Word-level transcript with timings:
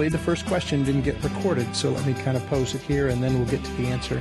Thankfully, 0.00 0.18
the 0.18 0.24
first 0.24 0.46
question 0.46 0.82
didn't 0.82 1.02
get 1.02 1.22
recorded, 1.22 1.76
so 1.76 1.90
let 1.90 2.06
me 2.06 2.14
kind 2.14 2.34
of 2.34 2.46
pose 2.46 2.74
it 2.74 2.80
here 2.80 3.08
and 3.08 3.22
then 3.22 3.34
we'll 3.34 3.46
get 3.48 3.62
to 3.62 3.70
the 3.72 3.88
answer. 3.88 4.18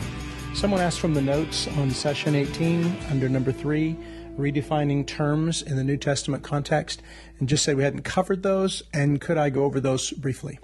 Someone 0.54 0.82
asked 0.82 1.00
from 1.00 1.14
the 1.14 1.22
notes 1.22 1.70
on 1.78 1.90
session 1.90 2.36
18 2.36 2.98
under 3.10 3.30
number 3.30 3.54
3, 3.54 3.96
redefining 4.38 5.08
terms 5.08 5.62
in 5.62 5.78
the 5.78 5.84
New 5.86 5.96
Testament 5.96 6.44
context, 6.44 7.02
and 7.40 7.48
just 7.48 7.64
say 7.64 7.76
we 7.76 7.84
hadn't 7.84 8.02
covered 8.02 8.44
those, 8.44 8.84
and 8.92 9.22
could 9.22 9.38
I 9.38 9.50
go 9.50 9.64
over 9.64 9.80
those 9.80 10.12
briefly? 10.12 10.60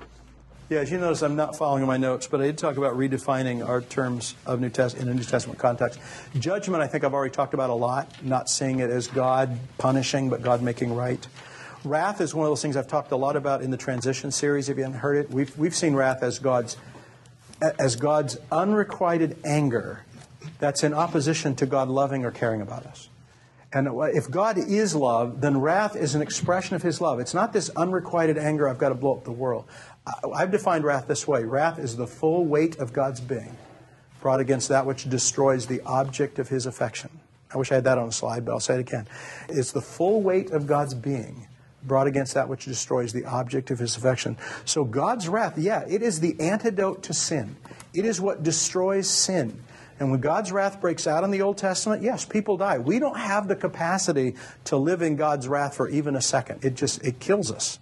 Yeah, 0.67 0.79
as 0.79 0.91
you 0.91 0.97
notice, 0.97 1.21
I'm 1.21 1.37
not 1.37 1.55
following 1.55 1.85
my 1.85 1.95
notes, 1.95 2.27
but 2.27 2.41
I 2.41 2.47
did 2.47 2.57
talk 2.57 2.75
about 2.75 2.97
redefining 2.97 3.65
our 3.65 3.79
terms 3.79 4.35
of 4.45 4.59
New 4.59 4.69
Test 4.69 4.97
in 4.97 5.07
a 5.07 5.13
New 5.13 5.23
Testament 5.23 5.57
context. 5.57 5.97
Judgment, 6.37 6.83
I 6.83 6.87
think 6.87 7.05
I've 7.05 7.13
already 7.13 7.33
talked 7.33 7.53
about 7.53 7.69
a 7.69 7.73
lot, 7.73 8.11
not 8.21 8.49
seeing 8.49 8.79
it 8.79 8.89
as 8.89 9.07
God 9.07 9.57
punishing, 9.77 10.29
but 10.29 10.41
God 10.41 10.61
making 10.61 10.93
right. 10.93 11.25
Wrath 11.85 12.19
is 12.21 12.33
one 12.33 12.45
of 12.45 12.51
those 12.51 12.61
things 12.61 12.75
I've 12.75 12.87
talked 12.87 13.11
a 13.11 13.15
lot 13.15 13.35
about 13.35 13.61
in 13.61 13.71
the 13.71 13.77
transition 13.77 14.31
series. 14.31 14.69
If 14.69 14.77
you 14.77 14.83
haven't 14.83 14.99
heard 14.99 15.17
it, 15.17 15.31
we've, 15.31 15.55
we've 15.57 15.75
seen 15.75 15.93
wrath 15.93 16.23
as 16.23 16.39
God's 16.39 16.77
as 17.61 17.95
God's 17.95 18.37
unrequited 18.51 19.37
anger 19.45 20.03
that's 20.59 20.83
in 20.83 20.93
opposition 20.93 21.55
to 21.55 21.65
God 21.65 21.87
loving 21.87 22.25
or 22.25 22.31
caring 22.31 22.61
about 22.61 22.85
us. 22.85 23.09
And 23.71 23.87
if 24.13 24.29
God 24.29 24.57
is 24.57 24.95
love, 24.95 25.41
then 25.41 25.59
wrath 25.59 25.95
is 25.95 26.15
an 26.15 26.21
expression 26.21 26.75
of 26.75 26.81
His 26.81 27.01
love. 27.01 27.19
It's 27.19 27.33
not 27.33 27.53
this 27.53 27.69
unrequited 27.69 28.37
anger, 28.37 28.69
I've 28.69 28.77
got 28.77 28.89
to 28.89 28.95
blow 28.95 29.15
up 29.15 29.23
the 29.23 29.31
world. 29.31 29.65
I've 30.33 30.51
defined 30.51 30.83
wrath 30.83 31.07
this 31.07 31.27
way 31.27 31.43
wrath 31.43 31.79
is 31.79 31.95
the 31.95 32.07
full 32.07 32.45
weight 32.45 32.77
of 32.77 32.93
God's 32.93 33.21
being 33.21 33.57
brought 34.21 34.39
against 34.39 34.69
that 34.69 34.85
which 34.85 35.09
destroys 35.09 35.67
the 35.67 35.81
object 35.81 36.39
of 36.39 36.49
His 36.49 36.65
affection. 36.65 37.09
I 37.53 37.57
wish 37.57 37.71
I 37.71 37.75
had 37.75 37.83
that 37.85 37.97
on 37.97 38.09
a 38.09 38.11
slide, 38.11 38.43
but 38.45 38.53
I'll 38.53 38.59
say 38.59 38.75
it 38.75 38.79
again. 38.79 39.07
It's 39.49 39.71
the 39.71 39.81
full 39.81 40.21
weight 40.21 40.51
of 40.51 40.67
God's 40.67 40.93
being 40.93 41.47
brought 41.87 42.07
against 42.07 42.33
that 42.33 42.49
which 42.49 42.65
destroys 42.65 43.13
the 43.13 43.25
object 43.25 43.71
of 43.71 43.79
his 43.79 43.95
affection. 43.95 44.37
So 44.65 44.83
God's 44.83 45.27
wrath, 45.27 45.57
yeah, 45.57 45.83
it 45.87 46.01
is 46.01 46.19
the 46.19 46.39
antidote 46.39 47.03
to 47.03 47.13
sin. 47.13 47.55
It 47.93 48.05
is 48.05 48.19
what 48.19 48.43
destroys 48.43 49.09
sin. 49.09 49.61
And 49.99 50.11
when 50.11 50.19
God's 50.19 50.51
wrath 50.51 50.81
breaks 50.81 51.07
out 51.07 51.23
in 51.23 51.31
the 51.31 51.41
Old 51.41 51.57
Testament, 51.57 52.01
yes, 52.01 52.25
people 52.25 52.57
die. 52.57 52.79
We 52.79 52.99
don't 52.99 53.17
have 53.17 53.47
the 53.47 53.55
capacity 53.55 54.35
to 54.65 54.75
live 54.75 55.01
in 55.01 55.15
God's 55.15 55.47
wrath 55.47 55.75
for 55.75 55.87
even 55.87 56.15
a 56.15 56.21
second. 56.21 56.65
It 56.65 56.75
just 56.75 57.03
it 57.03 57.19
kills 57.19 57.51
us. 57.51 57.79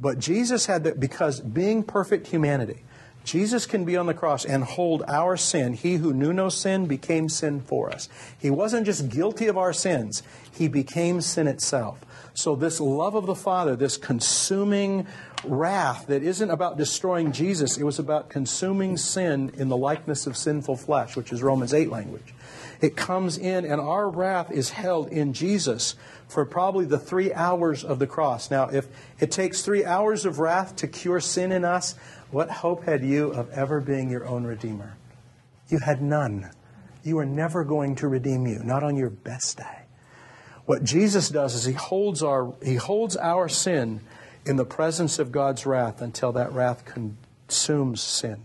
But 0.00 0.18
Jesus 0.18 0.66
had 0.66 0.84
that 0.84 0.98
because 0.98 1.40
being 1.40 1.82
perfect 1.82 2.28
humanity, 2.28 2.84
Jesus 3.24 3.66
can 3.66 3.84
be 3.84 3.96
on 3.96 4.06
the 4.06 4.14
cross 4.14 4.44
and 4.44 4.64
hold 4.64 5.02
our 5.06 5.36
sin. 5.36 5.74
He 5.74 5.96
who 5.96 6.14
knew 6.14 6.32
no 6.32 6.48
sin 6.48 6.86
became 6.86 7.28
sin 7.28 7.60
for 7.60 7.90
us. 7.90 8.08
He 8.38 8.48
wasn't 8.48 8.86
just 8.86 9.08
guilty 9.08 9.46
of 9.48 9.58
our 9.58 9.72
sins, 9.72 10.22
he 10.50 10.66
became 10.66 11.20
sin 11.20 11.46
itself. 11.46 12.00
So, 12.34 12.54
this 12.54 12.80
love 12.80 13.14
of 13.14 13.26
the 13.26 13.34
Father, 13.34 13.74
this 13.76 13.96
consuming 13.96 15.06
wrath 15.44 16.06
that 16.06 16.22
isn't 16.22 16.50
about 16.50 16.76
destroying 16.76 17.32
Jesus, 17.32 17.76
it 17.76 17.84
was 17.84 17.98
about 17.98 18.28
consuming 18.28 18.96
sin 18.96 19.52
in 19.56 19.68
the 19.68 19.76
likeness 19.76 20.26
of 20.26 20.36
sinful 20.36 20.76
flesh, 20.76 21.16
which 21.16 21.32
is 21.32 21.42
Romans 21.42 21.74
8 21.74 21.90
language. 21.90 22.34
It 22.80 22.96
comes 22.96 23.36
in, 23.38 23.64
and 23.64 23.80
our 23.80 24.08
wrath 24.08 24.52
is 24.52 24.70
held 24.70 25.08
in 25.08 25.32
Jesus 25.32 25.96
for 26.28 26.44
probably 26.44 26.84
the 26.84 26.98
three 26.98 27.32
hours 27.32 27.82
of 27.82 27.98
the 27.98 28.06
cross. 28.06 28.50
Now, 28.50 28.68
if 28.68 28.86
it 29.18 29.32
takes 29.32 29.62
three 29.62 29.84
hours 29.84 30.24
of 30.24 30.38
wrath 30.38 30.76
to 30.76 30.86
cure 30.86 31.20
sin 31.20 31.50
in 31.50 31.64
us, 31.64 31.96
what 32.30 32.50
hope 32.50 32.84
had 32.84 33.04
you 33.04 33.30
of 33.30 33.50
ever 33.50 33.80
being 33.80 34.10
your 34.10 34.26
own 34.26 34.44
Redeemer? 34.44 34.96
You 35.68 35.80
had 35.80 36.02
none. 36.02 36.50
You 37.02 37.18
are 37.18 37.26
never 37.26 37.64
going 37.64 37.96
to 37.96 38.08
redeem 38.08 38.46
you, 38.46 38.60
not 38.62 38.82
on 38.82 38.96
your 38.96 39.10
best 39.10 39.56
day. 39.56 39.87
What 40.68 40.84
Jesus 40.84 41.30
does 41.30 41.54
is 41.54 41.64
he 41.64 41.72
holds 41.72 42.22
our, 42.22 42.52
he 42.62 42.74
holds 42.74 43.16
our 43.16 43.48
sin 43.48 44.02
in 44.44 44.56
the 44.56 44.66
presence 44.66 45.18
of 45.18 45.32
God's 45.32 45.64
wrath 45.64 46.02
until 46.02 46.30
that 46.32 46.52
wrath 46.52 46.84
consumes 46.84 48.02
sin 48.02 48.42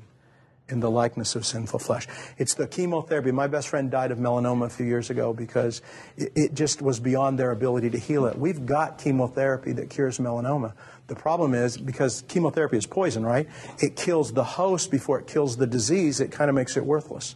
in 0.69 0.79
the 0.79 0.89
likeness 0.89 1.35
of 1.35 1.45
sinful 1.45 1.79
flesh. 1.79 2.07
It's 2.37 2.53
the 2.53 2.65
chemotherapy. 2.65 3.33
My 3.33 3.47
best 3.47 3.67
friend 3.67 3.91
died 3.91 4.11
of 4.11 4.19
melanoma 4.19 4.67
a 4.67 4.69
few 4.69 4.85
years 4.85 5.09
ago 5.09 5.33
because 5.33 5.81
it, 6.15 6.31
it, 6.33 6.53
just 6.53 6.81
was 6.81 6.97
beyond 7.01 7.37
their 7.37 7.51
ability 7.51 7.89
to 7.89 7.99
heal 7.99 8.25
it. 8.25 8.37
We've 8.37 8.65
got 8.65 8.99
chemotherapy 8.99 9.73
that 9.73 9.89
cures 9.89 10.17
melanoma. 10.17 10.71
The 11.07 11.15
problem 11.15 11.53
is 11.53 11.77
because 11.77 12.23
chemotherapy 12.29 12.77
is 12.77 12.85
poison, 12.85 13.25
right? 13.25 13.49
It 13.79 13.97
kills 13.97 14.31
the 14.31 14.45
host 14.45 14.91
before 14.91 15.19
it 15.19 15.27
kills 15.27 15.57
the 15.57 15.67
disease. 15.67 16.21
It 16.21 16.31
kind 16.31 16.47
of 16.47 16.55
makes 16.55 16.77
it 16.77 16.85
worthless. 16.85 17.35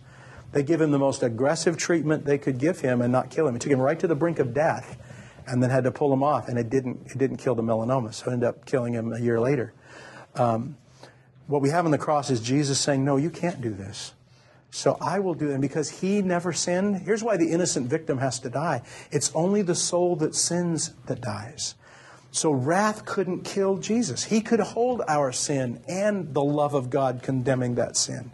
They 0.51 0.63
give 0.63 0.81
him 0.81 0.91
the 0.91 0.99
most 0.99 1.23
aggressive 1.23 1.77
treatment 1.77 2.25
they 2.25 2.37
could 2.37 2.57
give 2.57 2.81
him 2.81 3.01
and 3.01 3.11
not 3.11 3.29
kill 3.29 3.47
him. 3.47 3.55
It 3.55 3.61
took 3.61 3.71
him 3.71 3.79
right 3.79 3.99
to 3.99 4.07
the 4.07 4.15
brink 4.15 4.39
of 4.39 4.53
death 4.53 4.97
and 5.45 5.61
then 5.61 5.69
had 5.69 5.83
to 5.85 5.91
pull 5.91 6.11
him 6.11 6.23
off, 6.23 6.49
and 6.49 6.59
it 6.59 6.69
didn't, 6.69 7.07
it 7.07 7.17
didn't 7.17 7.37
kill 7.37 7.55
the 7.55 7.63
melanoma, 7.63 8.13
so 8.13 8.29
it 8.29 8.33
ended 8.33 8.49
up 8.49 8.65
killing 8.65 8.93
him 8.93 9.13
a 9.13 9.19
year 9.19 9.39
later. 9.39 9.73
Um, 10.35 10.77
what 11.47 11.61
we 11.61 11.69
have 11.69 11.85
on 11.85 11.91
the 11.91 11.97
cross 11.97 12.29
is 12.29 12.41
Jesus 12.41 12.79
saying, 12.79 13.03
No, 13.03 13.15
you 13.15 13.29
can't 13.29 13.61
do 13.61 13.73
this. 13.73 14.13
So 14.69 14.97
I 14.99 15.19
will 15.19 15.33
do 15.33 15.49
it. 15.49 15.53
And 15.53 15.61
because 15.61 15.89
he 15.89 16.21
never 16.21 16.51
sinned, 16.51 16.97
here's 16.97 17.23
why 17.23 17.37
the 17.37 17.51
innocent 17.51 17.87
victim 17.87 18.17
has 18.17 18.39
to 18.41 18.49
die. 18.49 18.81
It's 19.11 19.31
only 19.33 19.61
the 19.61 19.75
soul 19.75 20.17
that 20.17 20.35
sins 20.35 20.93
that 21.05 21.21
dies. 21.21 21.75
So 22.31 22.51
wrath 22.51 23.05
couldn't 23.05 23.43
kill 23.43 23.77
Jesus. 23.77 24.25
He 24.25 24.41
could 24.41 24.59
hold 24.59 25.01
our 25.07 25.31
sin 25.31 25.81
and 25.87 26.33
the 26.33 26.43
love 26.43 26.73
of 26.73 26.89
God 26.89 27.21
condemning 27.23 27.75
that 27.75 27.95
sin. 27.95 28.31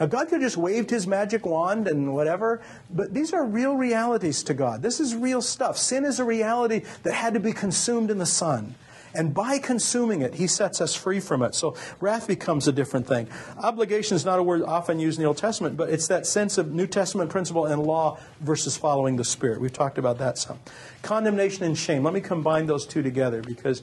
Now, 0.00 0.06
God 0.06 0.28
could 0.28 0.40
have 0.40 0.42
just 0.42 0.56
waved 0.56 0.90
his 0.90 1.06
magic 1.06 1.44
wand 1.44 1.88
and 1.88 2.14
whatever, 2.14 2.60
but 2.90 3.14
these 3.14 3.32
are 3.32 3.44
real 3.44 3.74
realities 3.74 4.42
to 4.44 4.54
God. 4.54 4.82
This 4.82 5.00
is 5.00 5.14
real 5.14 5.42
stuff. 5.42 5.76
Sin 5.76 6.04
is 6.04 6.20
a 6.20 6.24
reality 6.24 6.82
that 7.02 7.14
had 7.14 7.34
to 7.34 7.40
be 7.40 7.52
consumed 7.52 8.10
in 8.10 8.18
the 8.18 8.26
Son. 8.26 8.74
And 9.14 9.34
by 9.34 9.58
consuming 9.58 10.22
it, 10.22 10.34
he 10.34 10.46
sets 10.46 10.80
us 10.80 10.94
free 10.94 11.18
from 11.18 11.42
it. 11.42 11.54
So 11.54 11.74
wrath 12.00 12.28
becomes 12.28 12.68
a 12.68 12.72
different 12.72 13.06
thing. 13.06 13.28
Obligation 13.56 14.14
is 14.14 14.24
not 14.24 14.38
a 14.38 14.42
word 14.42 14.62
often 14.62 15.00
used 15.00 15.18
in 15.18 15.22
the 15.22 15.28
Old 15.28 15.38
Testament, 15.38 15.76
but 15.76 15.88
it's 15.90 16.06
that 16.08 16.26
sense 16.26 16.58
of 16.58 16.72
New 16.72 16.86
Testament 16.86 17.30
principle 17.30 17.66
and 17.66 17.82
law 17.82 18.18
versus 18.40 18.76
following 18.76 19.16
the 19.16 19.24
Spirit. 19.24 19.60
We've 19.60 19.72
talked 19.72 19.98
about 19.98 20.18
that 20.18 20.38
some. 20.38 20.60
Condemnation 21.02 21.64
and 21.64 21.76
shame. 21.76 22.04
Let 22.04 22.14
me 22.14 22.20
combine 22.20 22.66
those 22.66 22.86
two 22.86 23.02
together 23.02 23.42
because 23.42 23.82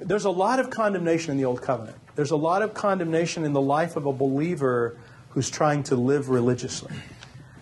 there's 0.00 0.24
a 0.24 0.30
lot 0.30 0.58
of 0.58 0.68
condemnation 0.68 1.30
in 1.30 1.38
the 1.38 1.44
Old 1.44 1.62
Covenant. 1.62 1.96
There's 2.16 2.32
a 2.32 2.36
lot 2.36 2.62
of 2.62 2.74
condemnation 2.74 3.44
in 3.44 3.52
the 3.52 3.60
life 3.60 3.96
of 3.96 4.06
a 4.06 4.12
believer 4.12 4.98
who's 5.36 5.50
trying 5.50 5.82
to 5.82 5.94
live 5.94 6.30
religiously. 6.30 6.90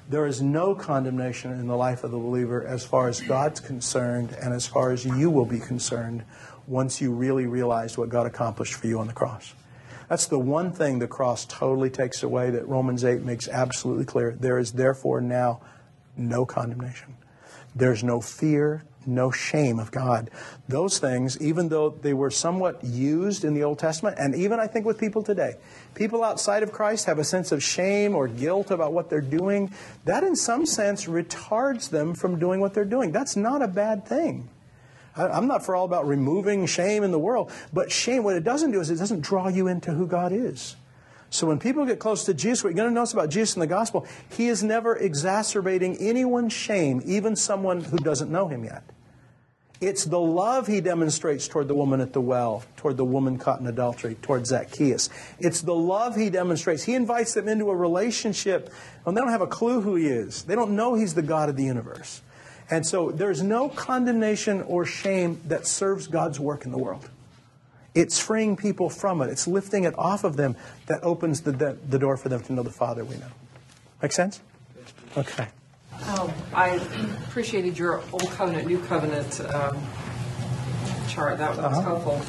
There 0.09 0.27
is 0.27 0.41
no 0.41 0.77
condemnation 0.77 1.51
in 1.51 1.67
the 1.67 1.77
life 1.77 2.05
of 2.05 2.13
the 2.13 2.19
believer 2.19 2.65
as 2.65 2.87
far 2.87 3.09
as 3.09 3.21
God's 3.21 3.59
concerned 3.59 4.31
and 4.41 4.55
as 4.55 4.65
far 4.65 4.93
as 4.93 5.05
you 5.05 5.29
will 5.29 5.45
be 5.45 5.59
concerned 5.59 6.23
once 6.69 7.01
you 7.01 7.11
really 7.11 7.47
realize 7.47 7.99
what 7.99 8.11
God 8.11 8.29
accomplished 8.29 8.75
for 8.75 8.87
you 8.87 9.01
on 9.01 9.09
the 9.09 9.13
cross. 9.13 9.55
That's 10.09 10.27
the 10.27 10.39
one 10.39 10.71
thing 10.71 11.01
the 11.01 11.09
cross 11.09 11.47
totally 11.47 11.91
takes 11.91 12.23
away 12.23 12.51
that 12.51 12.69
Romans 12.69 13.05
8 13.05 13.23
makes 13.23 13.49
absolutely 13.49 14.05
clear. 14.05 14.37
There 14.39 14.61
is 14.61 14.75
therefore 14.75 15.21
now 15.21 15.61
no 16.17 16.47
condemnation. 16.47 17.17
There's 17.75 18.05
no 18.05 18.21
fear, 18.21 18.85
no 19.07 19.31
shame 19.31 19.79
of 19.79 19.91
God. 19.91 20.31
Those 20.69 20.99
things, 20.99 21.41
even 21.41 21.69
though 21.69 21.91
they 21.91 22.15
were 22.15 22.31
somewhat 22.31 22.83
used 22.85 23.45
in 23.45 23.55
the 23.55 23.65
Old 23.65 23.79
Testament, 23.79 24.17
and 24.19 24.35
even 24.35 24.61
I 24.61 24.67
think 24.67 24.87
with 24.87 24.99
people 24.99 25.23
today, 25.23 25.57
people 25.95 26.25
outside 26.25 26.63
of 26.63 26.73
Christ 26.73 27.07
have 27.07 27.19
a 27.19 27.25
sense 27.25 27.53
of 27.53 27.63
shame 27.63 28.15
or 28.15 28.29
guilt 28.29 28.71
about 28.71 28.93
what 28.93 29.11
they're 29.11 29.21
doing. 29.21 29.73
That, 30.05 30.25
in 30.25 30.37
some 30.37 30.67
sense, 30.67 31.07
retards 31.07 31.91
them 31.91 32.15
from 32.15 32.39
doing 32.39 32.61
what 32.61 32.75
they're 32.75 32.85
doing. 32.85 33.13
That's 33.13 33.37
not 33.37 33.63
a 33.63 33.69
bad 33.69 34.07
thing. 34.07 34.49
I'm 35.17 35.47
not 35.47 35.65
for 35.65 35.77
all 35.77 35.85
about 35.85 36.07
removing 36.07 36.67
shame 36.67 37.05
in 37.05 37.13
the 37.13 37.19
world, 37.19 37.53
but 37.73 37.93
shame, 37.93 38.25
what 38.25 38.35
it 38.35 38.43
doesn't 38.43 38.73
do 38.73 38.81
is 38.81 38.91
it 38.91 38.97
doesn't 38.97 39.21
draw 39.21 39.49
you 39.49 39.69
into 39.69 39.93
who 39.93 40.07
God 40.07 40.33
is. 40.33 40.77
So 41.31 41.49
when 41.49 41.59
people 41.59 41.85
get 41.85 41.99
close 41.99 42.25
to 42.27 42.35
Jesus, 42.35 42.63
what 42.63 42.71
you're 42.71 42.77
going 42.77 42.91
to 42.91 42.95
notice 42.95 43.13
about 43.13 43.29
Jesus 43.29 43.57
in 43.57 43.61
the 43.61 43.67
gospel, 43.67 44.07
he 44.31 44.47
is 44.47 44.63
never 44.63 44.97
exacerbating 44.97 45.97
anyone's 45.99 46.53
shame, 46.53 47.03
even 47.05 47.35
someone 47.35 47.81
who 47.81 47.97
doesn't 47.97 48.31
know 48.31 48.47
him 48.47 48.65
yet. 48.65 48.85
It's 49.81 50.05
the 50.05 50.21
love 50.21 50.67
he 50.67 50.81
demonstrates 50.81 51.49
toward 51.49 51.69
the 51.69 51.75
woman 51.75 52.01
at 52.01 52.13
the 52.13 52.21
well, 52.21 52.63
toward 52.77 52.97
the 52.97 53.05
woman 53.05 53.39
caught 53.39 53.61
in 53.61 53.67
adultery, 53.67 54.15
toward 54.23 54.47
Zacchaeus. 54.47 55.11
It's 55.39 55.61
the 55.61 55.75
love 55.75 56.17
he 56.17 56.31
demonstrates. 56.31 56.85
He 56.85 56.95
invites 56.95 57.35
them 57.35 57.49
into 57.49 57.71
a 57.71 57.77
relationship, 57.77 58.73
and 59.05 59.17
they 59.17 59.21
don't 59.21 59.31
have 59.31 59.43
a 59.43 59.47
clue 59.47 59.81
who 59.81 59.97
he 59.97 60.07
is. 60.07 60.45
They 60.45 60.55
don't 60.55 60.77
know 60.77 60.95
he's 60.95 61.15
the 61.15 61.23
God 61.23 61.49
of 61.49 61.57
the 61.57 61.65
universe. 61.65 62.23
And 62.71 62.87
so 62.87 63.11
there's 63.11 63.43
no 63.43 63.69
condemnation 63.69 64.63
or 64.63 64.87
shame 64.87 65.41
that 65.47 65.67
serves 65.67 66.07
God's 66.07 66.41
work 66.41 66.65
in 66.65 66.73
the 66.73 66.79
world. 66.79 67.11
It's 67.95 68.19
freeing 68.19 68.57
people 68.57 68.89
from 68.89 69.21
it. 69.23 69.29
It's 69.29 69.47
lifting 69.47 69.85
it 69.85 69.95
off 69.99 70.25
of 70.25 70.37
them 70.37 70.57
that 70.87 71.03
opens 71.03 71.43
the, 71.43 71.53
the, 71.53 71.77
the 71.89 71.99
door 71.99 72.17
for 72.17 72.29
them 72.29 72.43
to 72.45 72.53
know 72.53 72.63
the 72.63 72.71
Father 72.71 73.05
we 73.05 73.17
know. 73.17 73.29
Make 74.03 74.13
sense? 74.13 74.41
Okay. 75.17 75.49
I 76.55 76.81
appreciated 77.29 77.77
your 77.79 78.03
Old 78.13 78.31
Covenant, 78.33 78.67
New 78.67 78.79
Covenant 78.81 79.41
um, 79.41 79.83
chart. 81.09 81.39
That, 81.39 81.57
that 81.57 81.71
was 81.71 81.79
uh-huh. 81.79 81.97
helpful. 81.97 82.23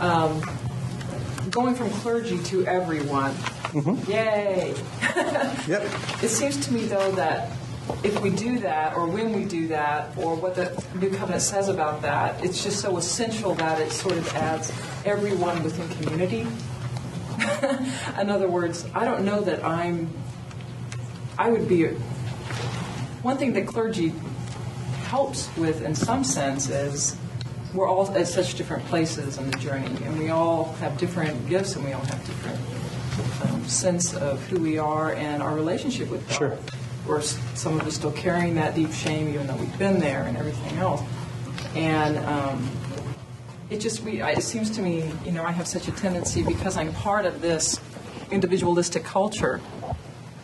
Um, 0.00 1.50
going 1.50 1.74
from 1.74 1.90
clergy 1.90 2.42
to 2.44 2.66
everyone. 2.66 3.32
Mm-hmm. 3.74 4.10
Yay! 4.10 4.74
yep. 5.72 5.82
It 6.22 6.28
seems 6.28 6.64
to 6.66 6.72
me, 6.72 6.86
though, 6.86 7.12
that 7.12 7.50
if 8.02 8.20
we 8.20 8.30
do 8.30 8.58
that, 8.60 8.96
or 8.96 9.06
when 9.06 9.32
we 9.32 9.44
do 9.44 9.68
that, 9.68 10.16
or 10.16 10.34
what 10.34 10.54
the 10.54 10.84
New 10.94 11.10
Covenant 11.10 11.42
says 11.42 11.68
about 11.68 12.02
that, 12.02 12.42
it's 12.44 12.62
just 12.62 12.80
so 12.80 12.96
essential 12.96 13.54
that 13.54 13.80
it 13.80 13.92
sort 13.92 14.16
of 14.16 14.34
adds 14.34 14.72
everyone 15.04 15.62
within 15.62 15.88
community 15.90 16.46
In 18.20 18.30
other 18.30 18.48
words, 18.48 18.86
I 18.94 19.04
don't 19.04 19.24
know 19.24 19.40
that 19.42 19.64
I'm, 19.64 20.10
I 21.38 21.50
would 21.50 21.68
be, 21.68 21.88
one 23.24 23.38
thing 23.38 23.54
that 23.54 23.66
clergy 23.66 24.12
helps 25.06 25.48
with 25.56 25.82
in 25.82 25.94
some 25.94 26.22
sense 26.22 26.68
is 26.68 27.16
we're 27.72 27.88
all 27.88 28.06
at 28.14 28.28
such 28.28 28.54
different 28.54 28.84
places 28.84 29.38
in 29.38 29.50
the 29.50 29.56
journey, 29.56 29.86
and 30.04 30.18
we 30.18 30.28
all 30.28 30.74
have 30.74 30.98
different 30.98 31.48
gifts, 31.48 31.74
and 31.74 31.84
we 31.84 31.92
all 31.92 32.04
have 32.04 32.26
different 32.26 33.50
um, 33.50 33.66
sense 33.66 34.14
of 34.14 34.46
who 34.48 34.60
we 34.60 34.76
are 34.76 35.14
and 35.14 35.42
our 35.42 35.54
relationship 35.54 36.10
with 36.10 36.28
God. 36.28 36.36
Sure. 36.36 36.58
Or 37.08 37.22
some 37.22 37.80
of 37.80 37.86
us 37.86 37.94
still 37.94 38.12
carrying 38.12 38.54
that 38.56 38.74
deep 38.74 38.92
shame, 38.92 39.28
even 39.28 39.46
though 39.46 39.56
we've 39.56 39.78
been 39.78 40.00
there 40.00 40.24
and 40.24 40.36
everything 40.36 40.78
else. 40.78 41.02
And 41.74 42.18
um, 42.18 42.70
it 43.70 43.80
just 43.80 44.02
we 44.02 44.22
it 44.22 44.42
seems 44.42 44.70
to 44.70 44.82
me 44.82 45.10
you 45.24 45.32
know 45.32 45.44
I 45.44 45.52
have 45.52 45.66
such 45.66 45.88
a 45.88 45.92
tendency 45.92 46.42
because 46.42 46.76
I'm 46.76 46.92
part 46.92 47.24
of 47.24 47.40
this 47.40 47.80
individualistic 48.30 49.02
culture 49.02 49.60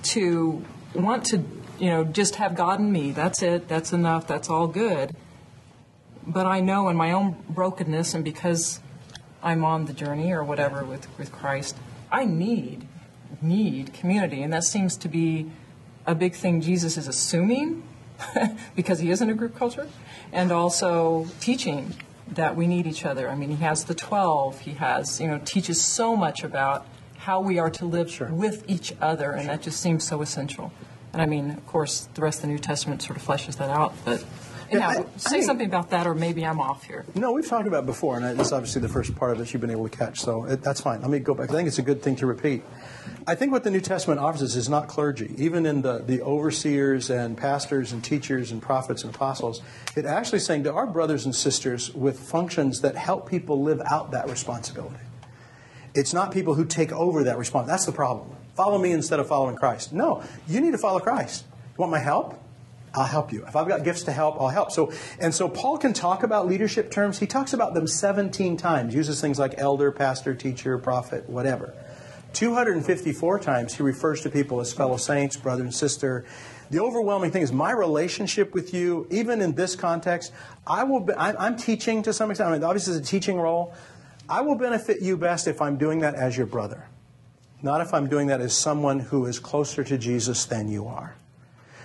to 0.02 0.64
want 0.94 1.24
to 1.26 1.44
you 1.80 1.88
know 1.88 2.04
just 2.04 2.36
have 2.36 2.54
God 2.54 2.78
in 2.80 2.92
me. 2.92 3.10
That's 3.10 3.42
it. 3.42 3.68
That's 3.68 3.92
enough. 3.92 4.26
That's 4.26 4.48
all 4.48 4.66
good. 4.66 5.16
But 6.26 6.46
I 6.46 6.60
know 6.60 6.88
in 6.88 6.96
my 6.96 7.10
own 7.12 7.36
brokenness 7.48 8.14
and 8.14 8.22
because 8.22 8.80
I'm 9.42 9.64
on 9.64 9.86
the 9.86 9.92
journey 9.92 10.32
or 10.32 10.44
whatever 10.44 10.84
with 10.84 11.06
with 11.18 11.32
Christ 11.32 11.76
I 12.12 12.24
need 12.24 12.86
need 13.40 13.92
community. 13.94 14.42
And 14.42 14.52
that 14.52 14.64
seems 14.64 14.96
to 14.98 15.08
be 15.08 15.50
a 16.06 16.14
big 16.14 16.34
thing 16.34 16.60
Jesus 16.60 16.96
is 16.96 17.08
assuming 17.08 17.82
because 18.76 18.98
he 18.98 19.10
is 19.10 19.22
in 19.22 19.30
a 19.30 19.34
group 19.34 19.56
culture 19.56 19.88
and 20.32 20.50
also 20.52 21.26
teaching 21.40 21.94
that 22.28 22.56
we 22.56 22.66
need 22.66 22.86
each 22.86 23.04
other. 23.04 23.28
I 23.28 23.34
mean, 23.34 23.50
he 23.50 23.64
has 23.64 23.84
the 23.84 23.94
12, 23.94 24.60
he 24.60 24.72
has, 24.72 25.20
you 25.20 25.26
know, 25.26 25.40
teaches 25.44 25.80
so 25.80 26.16
much 26.16 26.44
about 26.44 26.86
how 27.18 27.40
we 27.40 27.58
are 27.58 27.70
to 27.70 27.84
live 27.84 28.10
Sure. 28.10 28.28
with 28.28 28.64
each 28.68 28.94
other, 29.00 29.32
and 29.32 29.48
that 29.48 29.62
just 29.62 29.80
seems 29.80 30.06
so 30.06 30.22
essential. 30.22 30.72
And 31.12 31.20
I 31.20 31.26
mean, 31.26 31.50
of 31.50 31.66
course, 31.66 32.08
the 32.14 32.22
rest 32.22 32.38
of 32.38 32.42
the 32.42 32.48
New 32.48 32.58
Testament 32.58 33.02
sort 33.02 33.16
of 33.16 33.26
fleshes 33.26 33.56
that 33.56 33.70
out, 33.70 33.94
but 34.04 34.24
Yeah, 34.72 34.88
I- 34.88 35.04
say 35.16 35.38
I- 35.38 35.40
something 35.40 35.66
about 35.66 35.90
that, 35.90 36.06
or 36.06 36.14
maybe 36.14 36.46
I'm 36.46 36.60
off 36.60 36.84
here. 36.84 37.04
No, 37.16 37.32
we've 37.32 37.48
talked 37.48 37.66
about 37.66 37.82
it 37.82 37.86
before, 37.86 38.16
and 38.18 38.40
it's 38.40 38.52
obviously 38.52 38.80
the 38.80 38.88
first 38.88 39.16
part 39.16 39.32
of 39.32 39.40
it 39.40 39.52
you've 39.52 39.60
been 39.60 39.70
able 39.72 39.88
to 39.88 39.96
catch, 39.96 40.20
so 40.20 40.44
it, 40.44 40.62
that's 40.62 40.80
fine. 40.80 41.00
Let 41.00 41.10
me 41.10 41.18
go 41.18 41.34
back. 41.34 41.50
I 41.50 41.52
think 41.54 41.66
it's 41.66 41.80
a 41.80 41.82
good 41.82 42.02
thing 42.02 42.14
to 42.16 42.26
repeat. 42.26 42.62
I 43.26 43.34
think 43.34 43.50
what 43.50 43.64
the 43.64 43.70
New 43.72 43.80
Testament 43.80 44.20
offers 44.20 44.42
us 44.44 44.54
is 44.54 44.68
not 44.68 44.86
clergy. 44.86 45.34
Even 45.36 45.66
in 45.66 45.82
the, 45.82 45.98
the 45.98 46.22
overseers 46.22 47.10
and 47.10 47.36
pastors 47.36 47.90
and 47.92 48.02
teachers 48.04 48.52
and 48.52 48.62
prophets 48.62 49.02
and 49.02 49.12
apostles, 49.12 49.60
it 49.96 50.04
actually 50.06 50.38
saying 50.38 50.62
to 50.64 50.72
our 50.72 50.86
brothers 50.86 51.24
and 51.24 51.34
sisters 51.34 51.92
with 51.92 52.20
functions 52.20 52.80
that 52.82 52.94
help 52.94 53.28
people 53.28 53.60
live 53.62 53.82
out 53.90 54.12
that 54.12 54.30
responsibility. 54.30 54.94
It's 55.94 56.14
not 56.14 56.30
people 56.30 56.54
who 56.54 56.64
take 56.64 56.92
over 56.92 57.24
that 57.24 57.36
response. 57.38 57.66
That's 57.66 57.86
the 57.86 57.92
problem. 57.92 58.36
Follow 58.54 58.78
me 58.78 58.92
instead 58.92 59.20
of 59.20 59.28
following 59.28 59.56
Christ. 59.56 59.92
No, 59.92 60.22
you 60.48 60.60
need 60.60 60.72
to 60.72 60.78
follow 60.78 61.00
Christ. 61.00 61.44
You 61.52 61.76
want 61.78 61.92
my 61.92 61.98
help? 61.98 62.40
I'll 62.92 63.04
help 63.04 63.32
you. 63.32 63.44
If 63.46 63.54
I've 63.54 63.68
got 63.68 63.84
gifts 63.84 64.02
to 64.04 64.12
help, 64.12 64.40
I'll 64.40 64.48
help. 64.48 64.72
So, 64.72 64.92
and 65.20 65.32
so 65.34 65.48
Paul 65.48 65.78
can 65.78 65.92
talk 65.92 66.24
about 66.24 66.48
leadership 66.48 66.90
terms. 66.90 67.20
He 67.20 67.26
talks 67.26 67.52
about 67.52 67.74
them 67.74 67.86
17 67.86 68.56
times, 68.56 68.94
uses 68.94 69.20
things 69.20 69.38
like 69.38 69.54
elder, 69.58 69.92
pastor, 69.92 70.34
teacher, 70.34 70.76
prophet, 70.76 71.28
whatever. 71.28 71.72
254 72.32 73.38
times 73.40 73.74
he 73.74 73.82
refers 73.82 74.22
to 74.22 74.30
people 74.30 74.60
as 74.60 74.72
fellow 74.72 74.96
saints, 74.96 75.36
brother 75.36 75.62
and 75.62 75.74
sister. 75.74 76.24
The 76.70 76.80
overwhelming 76.80 77.32
thing 77.32 77.42
is 77.42 77.52
my 77.52 77.72
relationship 77.72 78.54
with 78.54 78.72
you, 78.72 79.06
even 79.10 79.40
in 79.40 79.54
this 79.54 79.74
context, 79.74 80.32
I 80.66 80.84
will 80.84 81.00
be, 81.00 81.12
I'm, 81.14 81.56
teaching 81.56 82.02
to 82.04 82.12
some 82.12 82.30
extent. 82.30 82.50
I 82.50 82.52
mean, 82.52 82.62
obviously, 82.62 82.96
it's 82.96 83.08
a 83.08 83.10
teaching 83.10 83.38
role. 83.38 83.74
I 84.28 84.42
will 84.42 84.54
benefit 84.54 85.02
you 85.02 85.16
best 85.16 85.48
if 85.48 85.60
I'm 85.60 85.76
doing 85.76 86.00
that 86.00 86.14
as 86.14 86.36
your 86.36 86.46
brother, 86.46 86.86
not 87.62 87.80
if 87.80 87.92
I'm 87.92 88.08
doing 88.08 88.28
that 88.28 88.40
as 88.40 88.54
someone 88.54 89.00
who 89.00 89.26
is 89.26 89.38
closer 89.38 89.84
to 89.84 89.98
Jesus 89.98 90.44
than 90.44 90.68
you 90.68 90.86
are. 90.86 91.16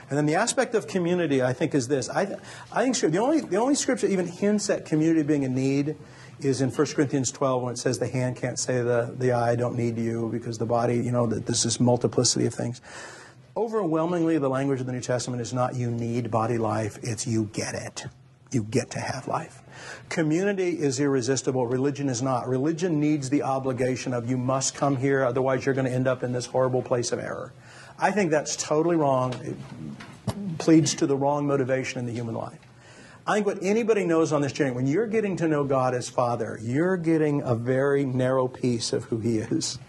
And 0.10 0.18
then 0.18 0.26
the 0.28 0.36
aspect 0.36 0.76
of 0.76 0.88
community, 0.88 1.42
I 1.42 1.54
think, 1.54 1.74
is 1.74 1.88
this. 1.88 2.10
I, 2.10 2.38
I 2.72 2.84
think 2.84 3.14
the 3.14 3.18
only, 3.18 3.42
the 3.42 3.58
only 3.58 3.76
scripture 3.76 4.08
even 4.08 4.28
hints 4.28 4.70
at 4.70 4.86
community 4.86 5.24
being 5.24 5.44
a 5.44 5.50
need 5.50 5.96
is 6.40 6.62
in 6.62 6.70
1 6.70 6.88
Corinthians 6.88 7.32
12 7.32 7.64
when 7.64 7.74
it 7.74 7.78
says 7.78 7.98
the 7.98 8.08
hand 8.08 8.36
can't 8.36 8.60
say 8.60 8.82
the, 8.82 9.16
the 9.18 9.32
eye, 9.32 9.52
I 9.52 9.56
don't 9.56 9.76
need 9.76 9.98
you, 9.98 10.30
because 10.32 10.58
the 10.58 10.66
body, 10.66 10.96
you 10.96 11.12
know, 11.12 11.26
that 11.28 11.46
this 11.46 11.66
is 11.66 11.80
multiplicity 11.80 12.46
of 12.46 12.54
things. 12.54 12.82
Overwhelmingly, 13.58 14.38
the 14.38 14.50
language 14.50 14.82
of 14.82 14.86
the 14.86 14.92
New 14.92 15.02
Testament 15.02 15.42
is 15.42 15.54
not 15.54 15.76
you 15.76 15.90
need 15.90 16.30
body 16.30 16.58
life, 16.58 17.00
it's 17.02 17.26
you 17.26 17.50
get 17.54 17.74
it. 17.74 18.06
You 18.56 18.64
get 18.64 18.90
to 18.92 19.00
have 19.00 19.28
life. 19.28 19.62
Community 20.08 20.80
is 20.80 21.02
irresistible. 21.02 21.68
Religion 21.68 22.08
is 22.08 22.22
not. 22.22 22.48
Religion 22.48 23.02
needs 23.02 23.30
the 23.30 23.44
obligation 23.44 24.14
of 24.14 24.30
you 24.30 24.38
must 24.38 24.74
come 24.76 24.96
here, 24.96 25.26
otherwise, 25.26 25.66
you're 25.66 25.76
going 25.76 25.88
to 25.88 25.94
end 25.94 26.08
up 26.08 26.24
in 26.24 26.32
this 26.32 26.46
horrible 26.46 26.82
place 26.82 27.12
of 27.12 27.20
error. 27.20 27.52
I 28.00 28.12
think 28.12 28.32
that's 28.32 28.56
totally 28.56 28.96
wrong. 28.96 29.34
It 29.44 29.58
pleads 30.58 30.96
to 30.96 31.06
the 31.06 31.18
wrong 31.18 31.46
motivation 31.46 32.00
in 32.00 32.06
the 32.06 32.14
human 32.14 32.34
life. 32.34 32.60
I 33.28 33.34
think 33.34 33.46
what 33.46 33.62
anybody 33.62 34.06
knows 34.06 34.32
on 34.32 34.42
this 34.42 34.54
journey, 34.54 34.72
when 34.72 34.88
you're 34.88 35.08
getting 35.08 35.36
to 35.38 35.50
know 35.50 35.66
God 35.66 35.94
as 35.94 36.08
Father, 36.08 36.58
you're 36.62 36.96
getting 36.96 37.42
a 37.42 37.56
very 37.56 38.06
narrow 38.06 38.48
piece 38.48 38.94
of 38.94 39.04
who 39.06 39.20
He 39.20 39.40
is. 39.40 39.80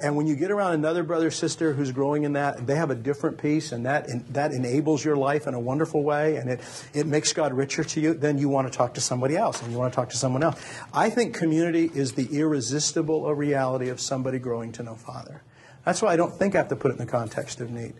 And 0.00 0.16
when 0.16 0.26
you 0.26 0.36
get 0.36 0.50
around 0.50 0.74
another 0.74 1.02
brother 1.02 1.28
or 1.28 1.30
sister 1.30 1.72
who's 1.72 1.92
growing 1.92 2.24
in 2.24 2.34
that, 2.34 2.66
they 2.66 2.76
have 2.76 2.90
a 2.90 2.94
different 2.94 3.38
piece, 3.38 3.72
and 3.72 3.86
that 3.86 4.06
that 4.32 4.52
enables 4.52 5.04
your 5.04 5.16
life 5.16 5.46
in 5.46 5.54
a 5.54 5.60
wonderful 5.60 6.02
way, 6.02 6.36
and 6.36 6.50
it, 6.50 6.60
it 6.94 7.06
makes 7.06 7.32
God 7.32 7.52
richer 7.52 7.84
to 7.84 8.00
you. 8.00 8.14
Then 8.14 8.38
you 8.38 8.48
want 8.48 8.70
to 8.70 8.76
talk 8.76 8.94
to 8.94 9.00
somebody 9.00 9.36
else, 9.36 9.62
and 9.62 9.72
you 9.72 9.78
want 9.78 9.92
to 9.92 9.96
talk 9.96 10.10
to 10.10 10.16
someone 10.16 10.42
else. 10.42 10.60
I 10.92 11.10
think 11.10 11.34
community 11.34 11.90
is 11.94 12.12
the 12.12 12.26
irresistible 12.38 13.26
uh, 13.26 13.32
reality 13.32 13.88
of 13.88 14.00
somebody 14.00 14.38
growing 14.38 14.72
to 14.72 14.82
know 14.82 14.94
Father. 14.94 15.42
That's 15.84 16.02
why 16.02 16.12
I 16.12 16.16
don't 16.16 16.32
think 16.32 16.54
I 16.54 16.58
have 16.58 16.68
to 16.68 16.76
put 16.76 16.90
it 16.90 16.94
in 16.94 16.98
the 16.98 17.10
context 17.10 17.60
of 17.60 17.70
need. 17.70 17.94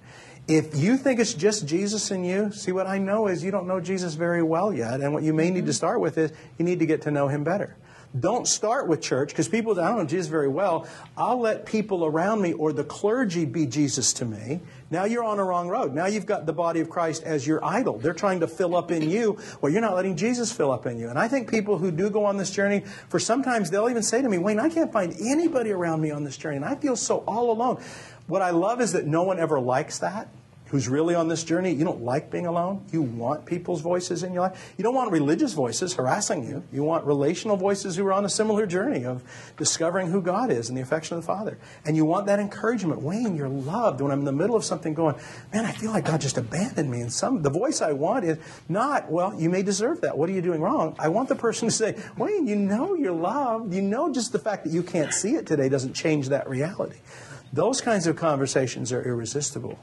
If 0.49 0.77
you 0.77 0.97
think 0.97 1.19
it's 1.19 1.35
just 1.35 1.67
Jesus 1.67 2.11
in 2.11 2.25
you, 2.25 2.53
see 2.53 2.71
what 2.71 2.87
I 2.87 2.99
know 2.99 3.27
is 3.27 3.43
you 3.43 3.51
don't 3.51 3.67
know 3.67 3.81
Jesus 3.81 4.15
very 4.15 4.43
well 4.43 4.73
yet, 4.73 5.01
and 5.01 5.13
what 5.13 5.25
you 5.25 5.33
may 5.33 5.51
need 5.51 5.67
to 5.67 5.73
mm-hmm. 5.73 5.73
start 5.73 6.01
with 6.01 6.19
is 6.19 6.33
you 6.59 6.65
need 6.65 6.79
to 6.79 6.87
get 6.87 7.03
to 7.03 7.11
know 7.11 7.29
him 7.29 7.43
better. 7.43 7.77
Don't 8.21 8.47
start 8.47 8.87
with 8.87 9.01
church 9.01 9.31
because 9.31 9.49
people 9.49 9.79
I 9.81 9.89
don't 9.89 9.99
know 9.99 10.05
Jesus 10.07 10.29
very 10.29 10.49
well. 10.49 10.87
I'll 11.17 11.41
let 11.41 11.67
people 11.67 12.05
around 12.05 12.41
me 12.41 12.53
or 12.53 12.73
the 12.73 12.85
clergy 12.85 13.45
be 13.45 13.67
Jesus 13.67 14.13
to 14.15 14.25
me. 14.25 14.61
Now 14.91 15.05
you're 15.05 15.25
on 15.25 15.39
a 15.39 15.45
wrong 15.45 15.69
road. 15.69 15.93
Now 15.93 16.07
you've 16.07 16.27
got 16.27 16.47
the 16.47 16.53
body 16.53 16.81
of 16.81 16.89
Christ 16.89 17.25
as 17.25 17.47
your 17.47 17.65
idol. 17.65 17.99
They're 17.99 18.15
trying 18.15 18.41
to 18.41 18.47
fill 18.47 18.77
up 18.77 18.91
in 18.93 19.11
you. 19.11 19.39
Well, 19.61 19.73
you're 19.73 19.81
not 19.81 19.95
letting 19.95 20.17
Jesus 20.17 20.53
fill 20.53 20.71
up 20.71 20.87
in 20.87 20.99
you. 20.99 21.09
And 21.09 21.19
I 21.19 21.27
think 21.27 21.51
people 21.51 21.79
who 21.79 21.91
do 21.91 22.09
go 22.09 22.25
on 22.25 22.37
this 22.37 22.51
journey, 22.51 22.85
for 23.09 23.19
sometimes 23.19 23.71
they'll 23.71 23.91
even 23.91 24.03
say 24.03 24.23
to 24.23 24.29
me, 24.29 24.39
Wayne, 24.39 24.61
I 24.61 24.69
can't 24.69 24.93
find 24.93 25.15
anybody 25.21 25.73
around 25.73 26.01
me 26.01 26.13
on 26.13 26.23
this 26.23 26.37
journey, 26.37 26.57
and 26.57 26.65
I 26.65 26.77
feel 26.77 26.95
so 26.95 27.25
all 27.27 27.51
alone. 27.51 27.83
What 28.29 28.43
I 28.43 28.51
love 28.51 28.81
is 28.81 28.93
that 28.93 29.07
no 29.07 29.25
one 29.25 29.41
ever 29.41 29.59
likes 29.59 29.99
that 29.99 30.29
who's 30.67 30.89
really 30.89 31.15
on 31.15 31.29
this 31.29 31.45
journey, 31.45 31.73
you 31.73 31.85
don't 31.85 32.03
like 32.03 32.31
being 32.31 32.47
alone. 32.47 32.85
You 32.93 33.03
want 33.03 33.47
people's 33.47 33.81
voices 33.81 34.23
in 34.23 34.33
your 34.33 34.43
life. 34.43 34.75
You 34.77 34.83
don't 34.83 34.95
want 34.95 35.13
religious 35.13 35.53
voices 35.53 35.95
harassing 35.95 36.45
you. 36.45 36.65
You 36.73 36.83
want 36.83 37.05
relational 37.05 37.57
voices 37.57 37.97
who 37.97 38.07
are 38.07 38.13
on 38.13 38.25
a 38.25 38.29
similar 38.29 38.67
journey 38.67 39.05
of 39.05 39.23
discovering 39.57 40.09
who 40.09 40.21
God 40.21 40.51
is 40.51 40.69
and 40.69 40.77
the 40.77 40.83
affection 40.83 41.17
of 41.17 41.23
the 41.23 41.27
Father. 41.27 41.59
And 41.85 41.97
you 41.97 42.05
want 42.05 42.27
that 42.27 42.41
encouragement. 42.41 43.01
Wayne, 43.01 43.37
you're 43.37 43.49
loved. 43.49 44.01
When 44.01 44.11
I'm 44.11 44.21
in 44.21 44.25
the 44.25 44.33
middle 44.33 44.57
of 44.57 44.65
something 44.65 44.93
going, 44.93 45.15
man, 45.53 45.65
I 45.65 45.73
feel 45.73 45.93
like 45.93 46.05
God 46.05 46.21
just 46.21 46.37
abandoned 46.37 46.91
me. 46.91 47.01
And 47.01 47.13
some 47.13 47.43
the 47.43 47.51
voice 47.51 47.81
I 47.81 47.93
want 47.93 48.25
is 48.25 48.39
not, 48.69 49.11
well, 49.11 49.39
you 49.41 49.49
may 49.49 49.63
deserve 49.63 50.01
that. 50.01 50.19
What 50.19 50.29
are 50.29 50.33
you 50.33 50.43
doing 50.43 50.61
wrong? 50.61 50.97
I 50.99 51.09
want 51.09 51.29
the 51.29 51.37
person 51.37 51.69
to 51.69 51.75
say, 51.75 51.97
Wayne, 52.19 52.47
you 52.47 52.57
know 52.57 52.95
you're 52.95 53.13
loved. 53.13 53.73
You 53.73 53.83
know 53.83 54.13
just 54.13 54.33
the 54.33 54.39
fact 54.41 54.65
that 54.65 54.73
you 54.73 54.83
can't 54.83 55.13
see 55.13 55.35
it 55.37 55.47
today 55.47 55.69
doesn't 55.69 55.95
change 55.95 56.29
that 56.31 56.49
reality. 56.49 56.99
Those 57.53 57.81
kinds 57.81 58.07
of 58.09 58.17
conversations 58.17 58.93
are 58.93 59.03
irresistible. 59.03 59.79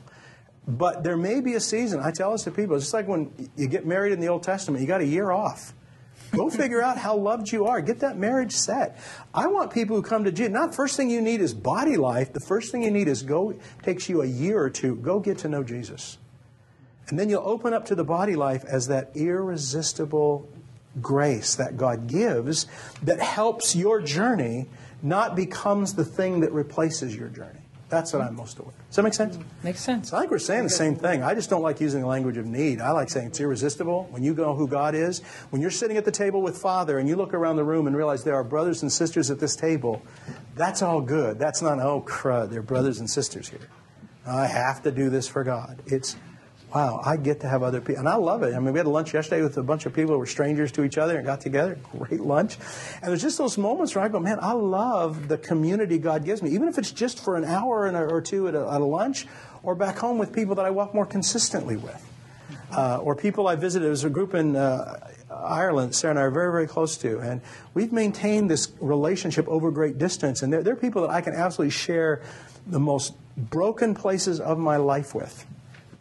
But 0.68 1.04
there 1.04 1.18
may 1.18 1.42
be 1.42 1.56
a 1.56 1.60
season. 1.60 2.00
I 2.00 2.12
tell 2.12 2.32
this 2.32 2.44
to 2.44 2.52
people. 2.52 2.76
It's 2.76 2.86
just 2.86 2.94
like 2.94 3.08
when 3.08 3.32
you 3.58 3.68
get 3.68 3.86
married 3.86 4.14
in 4.14 4.20
the 4.20 4.28
Old 4.28 4.44
Testament, 4.44 4.82
you 4.82 4.88
got 4.88 5.02
a 5.02 5.06
year 5.06 5.32
off. 5.32 5.74
Go 6.32 6.50
figure 6.52 6.82
out 6.82 6.98
how 6.98 7.16
loved 7.16 7.52
you 7.52 7.66
are. 7.66 7.82
Get 7.82 8.00
that 8.00 8.18
marriage 8.18 8.54
set. 8.54 8.98
I 9.34 9.48
want 9.48 9.74
people 9.74 9.96
who 9.96 10.02
come 10.02 10.24
to 10.24 10.32
Jesus. 10.32 10.54
Not 10.54 10.74
first 10.74 10.96
thing 10.96 11.10
you 11.10 11.22
need 11.22 11.42
is 11.42 11.54
body 11.54 11.98
life. 11.98 12.34
The 12.34 12.40
first 12.40 12.72
thing 12.72 12.84
you 12.84 12.92
need 12.92 13.08
is 13.08 13.24
go. 13.24 13.60
Takes 13.82 14.08
you 14.08 14.22
a 14.22 14.26
year 14.26 14.62
or 14.62 14.70
two. 14.70 14.96
Go 14.96 15.20
get 15.20 15.40
to 15.40 15.50
know 15.50 15.64
Jesus, 15.64 16.18
and 17.10 17.20
then 17.20 17.30
you'll 17.30 17.48
open 17.48 17.74
up 17.74 17.86
to 17.86 17.96
the 17.96 18.06
body 18.06 18.36
life 18.36 18.64
as 18.66 18.88
that 18.88 19.12
irresistible 19.16 20.50
grace 21.02 21.56
that 21.56 21.76
God 21.76 22.08
gives 22.08 22.68
that 23.02 23.20
helps 23.20 23.76
your 23.76 24.00
journey, 24.00 24.68
not 25.02 25.36
becomes 25.36 25.96
the 25.96 26.06
thing 26.06 26.42
that 26.42 26.52
replaces 26.52 27.16
your 27.16 27.30
journey. 27.30 27.63
That's 27.94 28.12
what 28.12 28.24
I'm 28.24 28.36
most 28.36 28.58
aware. 28.58 28.74
Does 28.88 28.96
that 28.96 29.04
make 29.04 29.14
sense? 29.14 29.38
Mm, 29.38 29.46
makes 29.64 29.80
sense. 29.80 30.14
I 30.14 30.22
think 30.22 30.32
we're 30.32 30.40
saying 30.40 30.64
the 30.64 30.70
same 30.72 30.96
thing. 30.96 31.22
I 31.22 31.36
just 31.36 31.48
don't 31.52 31.62
like 31.62 31.80
using 31.80 32.02
the 32.02 32.08
language 32.08 32.38
of 32.38 32.48
need. 32.48 32.82
I 32.82 32.90
like 32.90 33.08
saying 33.08 33.28
it's 33.28 33.40
irresistible. 33.40 34.08
When 34.10 34.24
you 34.24 34.34
know 34.34 34.56
who 34.56 34.68
God 34.68 34.96
is, 34.96 35.22
when 35.52 35.62
you're 35.62 35.70
sitting 35.70 35.96
at 35.96 36.04
the 36.04 36.12
table 36.12 36.42
with 36.42 36.58
Father 36.58 36.98
and 36.98 37.08
you 37.08 37.16
look 37.16 37.36
around 37.36 37.58
the 37.58 37.64
room 37.64 37.86
and 37.86 37.96
realize 37.96 38.24
there 38.24 38.34
are 38.34 38.44
brothers 38.44 38.82
and 38.82 38.92
sisters 38.92 39.30
at 39.30 39.40
this 39.40 39.56
table, 39.56 40.02
that's 40.56 40.82
all 40.82 41.02
good. 41.02 41.38
That's 41.38 41.62
not, 41.62 41.78
oh, 41.80 42.02
crud, 42.02 42.50
there 42.50 42.62
are 42.62 42.64
brothers 42.64 43.00
and 43.00 43.08
sisters 43.08 43.48
here. 43.48 43.70
I 44.26 44.48
have 44.48 44.82
to 44.84 44.92
do 44.92 45.12
this 45.12 45.28
for 45.28 45.44
God. 45.44 45.84
It's, 45.86 46.16
wow, 46.74 47.02
I 47.06 47.18
get 47.18 47.42
to 47.42 47.50
have 47.50 47.62
other 47.62 47.82
people. 47.82 48.00
And 48.00 48.10
I 48.10 48.16
love 48.16 48.42
it. 48.44 48.56
I 48.56 48.60
mean, 48.60 48.74
we 48.74 48.80
had 48.80 48.88
lunch 48.88 49.14
yesterday 49.14 49.44
with 49.44 49.58
a 49.58 49.64
bunch 49.64 49.86
of 49.86 49.94
people 49.94 50.14
who 50.14 50.20
were 50.20 50.26
strangers 50.26 50.72
to 50.74 50.84
each 50.84 50.98
other 50.98 51.18
and 51.18 51.26
got 51.26 51.42
together. 51.42 51.78
Great 51.98 52.22
lunch. 52.22 52.58
And 53.02 53.10
there's 53.10 53.22
just 53.22 53.38
those 53.38 53.58
moments 53.58 53.96
where 53.96 54.04
I 54.04 54.08
go, 54.08 54.20
man, 54.20 54.40
I 54.42 54.54
love 54.54 55.28
the 55.28 55.38
community 55.38 56.00
God 56.00 56.26
gives 56.26 56.42
me. 56.42 56.50
Even 56.52 56.68
if 56.68 56.78
it's 56.78 56.92
just 56.92 57.24
for 57.24 57.36
an 57.36 57.46
hour 57.46 57.92
or 58.08 58.22
two 58.22 58.48
at 58.48 58.56
a, 58.56 58.70
at 58.72 58.82
a 58.82 58.86
lunch 58.86 59.28
or 59.62 59.76
back 59.76 59.98
home 59.98 60.18
with 60.18 60.34
people 60.34 60.56
that 60.56 60.66
I 60.66 60.72
walk 60.72 60.94
more 60.94 61.06
consistently 61.06 61.78
with. 61.78 62.10
Uh, 62.76 62.98
or 62.98 63.16
people 63.16 63.48
I 63.48 63.56
visited. 63.56 63.86
There's 63.86 64.04
a 64.04 64.10
group 64.10 64.34
in 64.34 64.56
uh, 64.56 65.12
Ireland, 65.30 65.94
Sarah 65.94 66.12
and 66.12 66.20
I 66.20 66.24
are 66.24 66.32
very, 66.32 66.52
very 66.52 66.66
close 66.66 66.98
to. 66.98 67.20
And 67.20 67.42
we've 67.76 67.94
maintained 67.94 68.50
this 68.50 68.72
relationship 68.80 69.48
over 69.48 69.70
great 69.70 70.00
distance. 70.00 70.42
And 70.42 70.52
they're, 70.52 70.64
they're 70.64 70.76
people 70.76 71.04
that 71.04 71.12
I 71.12 71.22
can 71.22 71.36
absolutely 71.36 71.70
share 71.70 72.24
the 72.66 72.80
most 72.80 73.14
broken 73.38 73.94
places 73.94 74.40
of 74.40 74.58
my 74.58 74.78
life 74.78 75.14
with. 75.14 75.46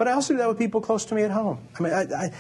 But 0.03 0.09
I 0.09 0.15
also 0.15 0.35
do 0.35 0.39
that 0.39 0.49
with 0.49 0.59
people 0.59 0.81
close 0.81 1.05
to 1.05 1.15
me 1.15 1.23
at 1.23 1.31
home. 1.31 1.61
I 1.79 1.83
mean, 1.85 1.93
I, 1.93 2.01
I, 2.01 2.33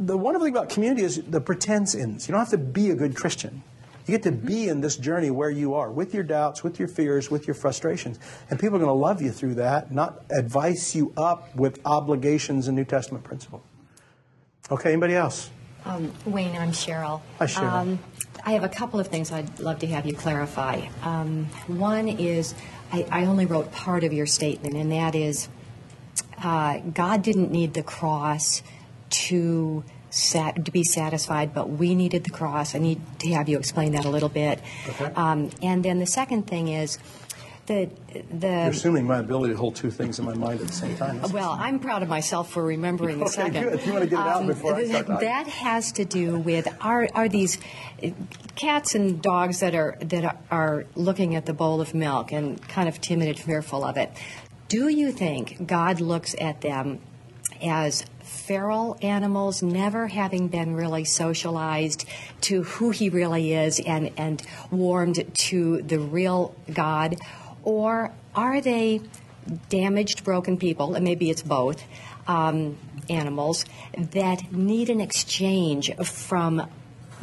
the 0.00 0.16
wonderful 0.16 0.46
thing 0.46 0.56
about 0.56 0.70
community 0.70 1.02
is 1.02 1.20
the 1.22 1.38
pretense 1.38 1.94
ends. 1.94 2.26
You 2.26 2.32
don't 2.32 2.38
have 2.38 2.48
to 2.48 2.56
be 2.56 2.88
a 2.88 2.94
good 2.94 3.14
Christian. 3.14 3.62
You 4.06 4.12
get 4.12 4.22
to 4.22 4.32
be 4.32 4.68
in 4.68 4.80
this 4.80 4.96
journey 4.96 5.30
where 5.30 5.50
you 5.50 5.74
are, 5.74 5.90
with 5.90 6.14
your 6.14 6.22
doubts, 6.22 6.64
with 6.64 6.78
your 6.78 6.88
fears, 6.88 7.30
with 7.30 7.46
your 7.46 7.52
frustrations. 7.52 8.18
And 8.48 8.58
people 8.58 8.76
are 8.76 8.78
going 8.78 8.88
to 8.88 8.94
love 8.94 9.20
you 9.20 9.32
through 9.32 9.56
that, 9.56 9.92
not 9.92 10.22
advise 10.30 10.96
you 10.96 11.12
up 11.18 11.54
with 11.54 11.78
obligations 11.84 12.68
and 12.68 12.74
New 12.74 12.86
Testament 12.86 13.22
principle. 13.22 13.62
Okay, 14.70 14.88
anybody 14.88 15.14
else? 15.14 15.50
Um, 15.84 16.10
Wayne, 16.24 16.56
I'm 16.56 16.72
Cheryl. 16.72 17.20
Hi, 17.38 17.44
Cheryl. 17.44 17.70
Um, 17.70 17.98
I 18.46 18.52
have 18.52 18.64
a 18.64 18.70
couple 18.70 18.98
of 18.98 19.08
things 19.08 19.30
I'd 19.30 19.60
love 19.60 19.80
to 19.80 19.86
have 19.88 20.06
you 20.06 20.14
clarify. 20.14 20.86
Um, 21.02 21.44
one 21.66 22.08
is 22.08 22.54
I, 22.90 23.06
I, 23.10 23.24
only 23.26 23.44
wrote 23.44 23.72
part 23.72 24.04
of 24.04 24.14
your 24.14 24.24
statement, 24.24 24.74
and 24.74 24.90
that 24.90 25.14
is 25.14 25.50
uh, 26.42 26.78
God 26.78 27.22
didn't 27.22 27.50
need 27.50 27.74
the 27.74 27.82
cross 27.82 28.62
to 29.10 29.84
sat, 30.10 30.64
to 30.64 30.70
be 30.70 30.84
satisfied, 30.84 31.54
but 31.54 31.68
we 31.68 31.94
needed 31.94 32.24
the 32.24 32.30
cross. 32.30 32.74
I 32.74 32.78
need 32.78 33.00
to 33.20 33.30
have 33.32 33.48
you 33.48 33.58
explain 33.58 33.92
that 33.92 34.04
a 34.04 34.10
little 34.10 34.28
bit. 34.28 34.60
Okay. 34.88 35.12
Um, 35.14 35.50
and 35.62 35.84
then 35.84 35.98
the 35.98 36.06
second 36.06 36.46
thing 36.46 36.68
is 36.68 36.98
the 37.66 37.90
the. 38.30 38.48
You're 38.48 38.68
assuming 38.70 39.06
my 39.06 39.18
ability 39.18 39.52
to 39.52 39.58
hold 39.58 39.76
two 39.76 39.90
things 39.90 40.18
in 40.18 40.24
my 40.24 40.34
mind 40.34 40.60
at 40.60 40.66
the 40.66 40.72
same 40.72 40.96
time. 40.96 41.20
Well, 41.30 41.50
I'm 41.50 41.78
proud 41.78 42.02
of 42.02 42.08
myself 42.08 42.50
for 42.50 42.64
remembering 42.64 43.16
okay, 43.16 43.24
the 43.24 43.30
second. 43.30 43.62
Good. 43.62 43.86
You 43.86 43.92
want 43.92 44.04
to 44.04 44.10
get 44.10 44.20
it 44.20 44.26
out 44.26 44.40
um, 44.40 44.46
before 44.46 44.74
I 44.74 44.84
start 44.84 45.06
talking. 45.06 45.26
That 45.26 45.46
has 45.46 45.92
to 45.92 46.04
do 46.04 46.38
with 46.38 46.66
are 46.80 47.08
are 47.14 47.28
these 47.28 47.58
cats 48.56 48.94
and 48.94 49.22
dogs 49.22 49.60
that 49.60 49.74
are 49.74 49.96
that 50.00 50.42
are 50.50 50.86
looking 50.96 51.36
at 51.36 51.46
the 51.46 51.52
bowl 51.52 51.80
of 51.80 51.94
milk 51.94 52.32
and 52.32 52.60
kind 52.68 52.88
of 52.88 53.00
timid 53.00 53.28
and 53.28 53.38
fearful 53.38 53.84
of 53.84 53.96
it. 53.96 54.10
Do 54.68 54.88
you 54.88 55.12
think 55.12 55.66
God 55.66 55.98
looks 55.98 56.34
at 56.38 56.60
them 56.60 57.00
as 57.62 58.04
feral 58.22 58.98
animals, 59.00 59.62
never 59.62 60.08
having 60.08 60.48
been 60.48 60.74
really 60.74 61.04
socialized 61.04 62.04
to 62.42 62.64
who 62.64 62.90
he 62.90 63.08
really 63.08 63.54
is 63.54 63.80
and, 63.80 64.12
and 64.18 64.42
warmed 64.70 65.24
to 65.34 65.80
the 65.80 65.98
real 65.98 66.54
God? 66.70 67.16
Or 67.62 68.12
are 68.34 68.60
they 68.60 69.00
damaged, 69.70 70.22
broken 70.22 70.58
people, 70.58 70.94
and 70.94 71.02
maybe 71.02 71.30
it's 71.30 71.42
both, 71.42 71.82
um, 72.26 72.76
animals 73.08 73.64
that 73.96 74.52
need 74.52 74.90
an 74.90 75.00
exchange 75.00 75.94
from 75.96 76.68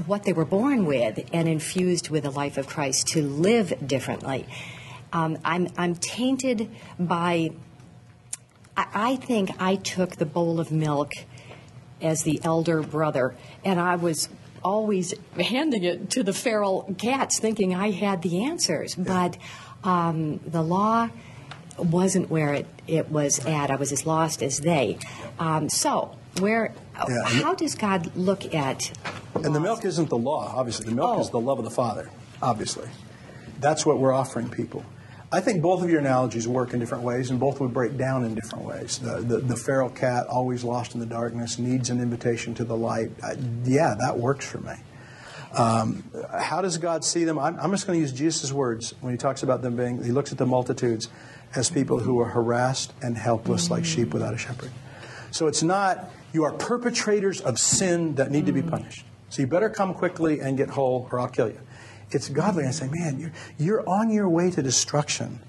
what 0.07 0.23
they 0.23 0.33
were 0.33 0.45
born 0.45 0.87
with 0.87 1.29
and 1.31 1.47
infused 1.47 2.09
with 2.09 2.23
the 2.23 2.31
life 2.31 2.57
of 2.57 2.65
Christ 2.65 3.05
to 3.09 3.21
live 3.21 3.87
differently? 3.87 4.47
Um, 5.15 5.37
I'm, 5.45 5.69
I'm 5.77 5.95
tainted 5.95 6.69
by 6.99 7.51
I 8.77 9.15
think 9.15 9.51
I 9.57 9.77
took 9.77 10.17
the 10.17 10.25
bowl 10.25 10.59
of 10.59 10.69
milk 10.69 11.13
as 12.01 12.23
the 12.23 12.41
elder 12.43 12.81
brother, 12.81 13.33
and 13.63 13.79
I 13.79 13.95
was 13.95 14.27
always 14.61 15.13
handing 15.39 15.85
it 15.85 16.09
to 16.09 16.23
the 16.23 16.33
feral 16.33 16.93
cats, 16.97 17.39
thinking 17.39 17.73
I 17.73 17.91
had 17.91 18.21
the 18.21 18.43
answers. 18.43 18.95
But 18.95 19.37
um, 19.85 20.41
the 20.45 20.61
law 20.61 21.09
wasn't 21.77 22.29
where 22.29 22.53
it, 22.53 22.67
it 22.85 23.09
was 23.09 23.39
at. 23.45 23.71
I 23.71 23.77
was 23.77 23.93
as 23.93 24.05
lost 24.05 24.43
as 24.43 24.59
they. 24.59 24.97
Um, 25.39 25.69
so, 25.69 26.17
where? 26.39 26.73
Yeah. 27.07 27.23
How 27.25 27.55
does 27.55 27.75
God 27.75 28.13
look 28.17 28.53
at? 28.53 28.91
And 29.35 29.55
the 29.55 29.61
milk 29.61 29.85
isn't 29.85 30.09
the 30.09 30.17
law. 30.17 30.53
Obviously, 30.53 30.87
the 30.87 30.95
milk 30.95 31.17
oh. 31.17 31.21
is 31.21 31.29
the 31.29 31.39
love 31.39 31.59
of 31.59 31.63
the 31.63 31.71
Father. 31.71 32.09
Obviously, 32.41 32.89
that's 33.61 33.85
what 33.85 33.99
we're 33.99 34.13
offering 34.13 34.49
people. 34.49 34.83
I 35.31 35.41
think 35.41 35.61
both 35.61 35.83
of 35.83 35.89
your 35.89 35.99
analogies 35.99 36.47
work 36.47 36.73
in 36.73 36.79
different 36.79 37.03
ways, 37.03 37.29
and 37.29 37.39
both 37.39 37.59
would 37.59 37.73
break 37.73 37.97
down 37.97 38.23
in 38.23 38.35
different 38.35 38.65
ways. 38.65 38.99
The, 38.99 39.17
the, 39.21 39.37
the 39.39 39.55
feral 39.55 39.89
cat, 39.89 40.27
always 40.27 40.63
lost 40.63 40.93
in 40.93 40.99
the 40.99 41.05
darkness, 41.05 41.57
needs 41.57 41.89
an 41.89 41.99
invitation 41.99 42.53
to 42.55 42.63
the 42.63 42.77
light. 42.77 43.11
I, 43.23 43.35
yeah, 43.63 43.95
that 43.99 44.17
works 44.17 44.45
for 44.45 44.59
me. 44.59 44.73
Um, 45.57 46.03
how 46.37 46.61
does 46.61 46.77
God 46.77 47.03
see 47.03 47.23
them? 47.23 47.39
I'm, 47.39 47.57
I'm 47.59 47.71
just 47.71 47.87
going 47.87 47.97
to 47.97 48.01
use 48.01 48.11
Jesus' 48.11 48.51
words 48.51 48.93
when 49.01 49.13
he 49.13 49.17
talks 49.17 49.41
about 49.41 49.61
them 49.61 49.75
being, 49.75 50.03
he 50.03 50.11
looks 50.11 50.31
at 50.31 50.37
the 50.37 50.45
multitudes 50.45 51.07
as 51.55 51.69
people 51.69 51.99
who 51.99 52.19
are 52.19 52.29
harassed 52.29 52.93
and 53.01 53.17
helpless 53.17 53.71
like 53.71 53.85
sheep 53.85 54.13
without 54.13 54.33
a 54.33 54.37
shepherd. 54.37 54.71
So 55.31 55.47
it's 55.47 55.63
not, 55.63 56.11
you 56.33 56.43
are 56.43 56.51
perpetrators 56.51 57.39
of 57.41 57.57
sin 57.57 58.15
that 58.15 58.31
need 58.31 58.45
to 58.47 58.51
be 58.51 58.61
punished. 58.61 59.05
So 59.29 59.41
you 59.41 59.47
better 59.47 59.69
come 59.69 59.93
quickly 59.93 60.39
and 60.39 60.57
get 60.57 60.69
whole 60.69 61.07
or 61.11 61.19
I'll 61.19 61.27
kill 61.29 61.47
you 61.47 61.59
it's 62.11 62.29
godly. 62.29 62.65
I 62.65 62.71
say, 62.71 62.87
man, 62.87 63.19
you're, 63.19 63.31
you're 63.57 63.89
on 63.89 64.09
your 64.09 64.29
way 64.29 64.51
to 64.51 64.61
destruction. 64.61 65.39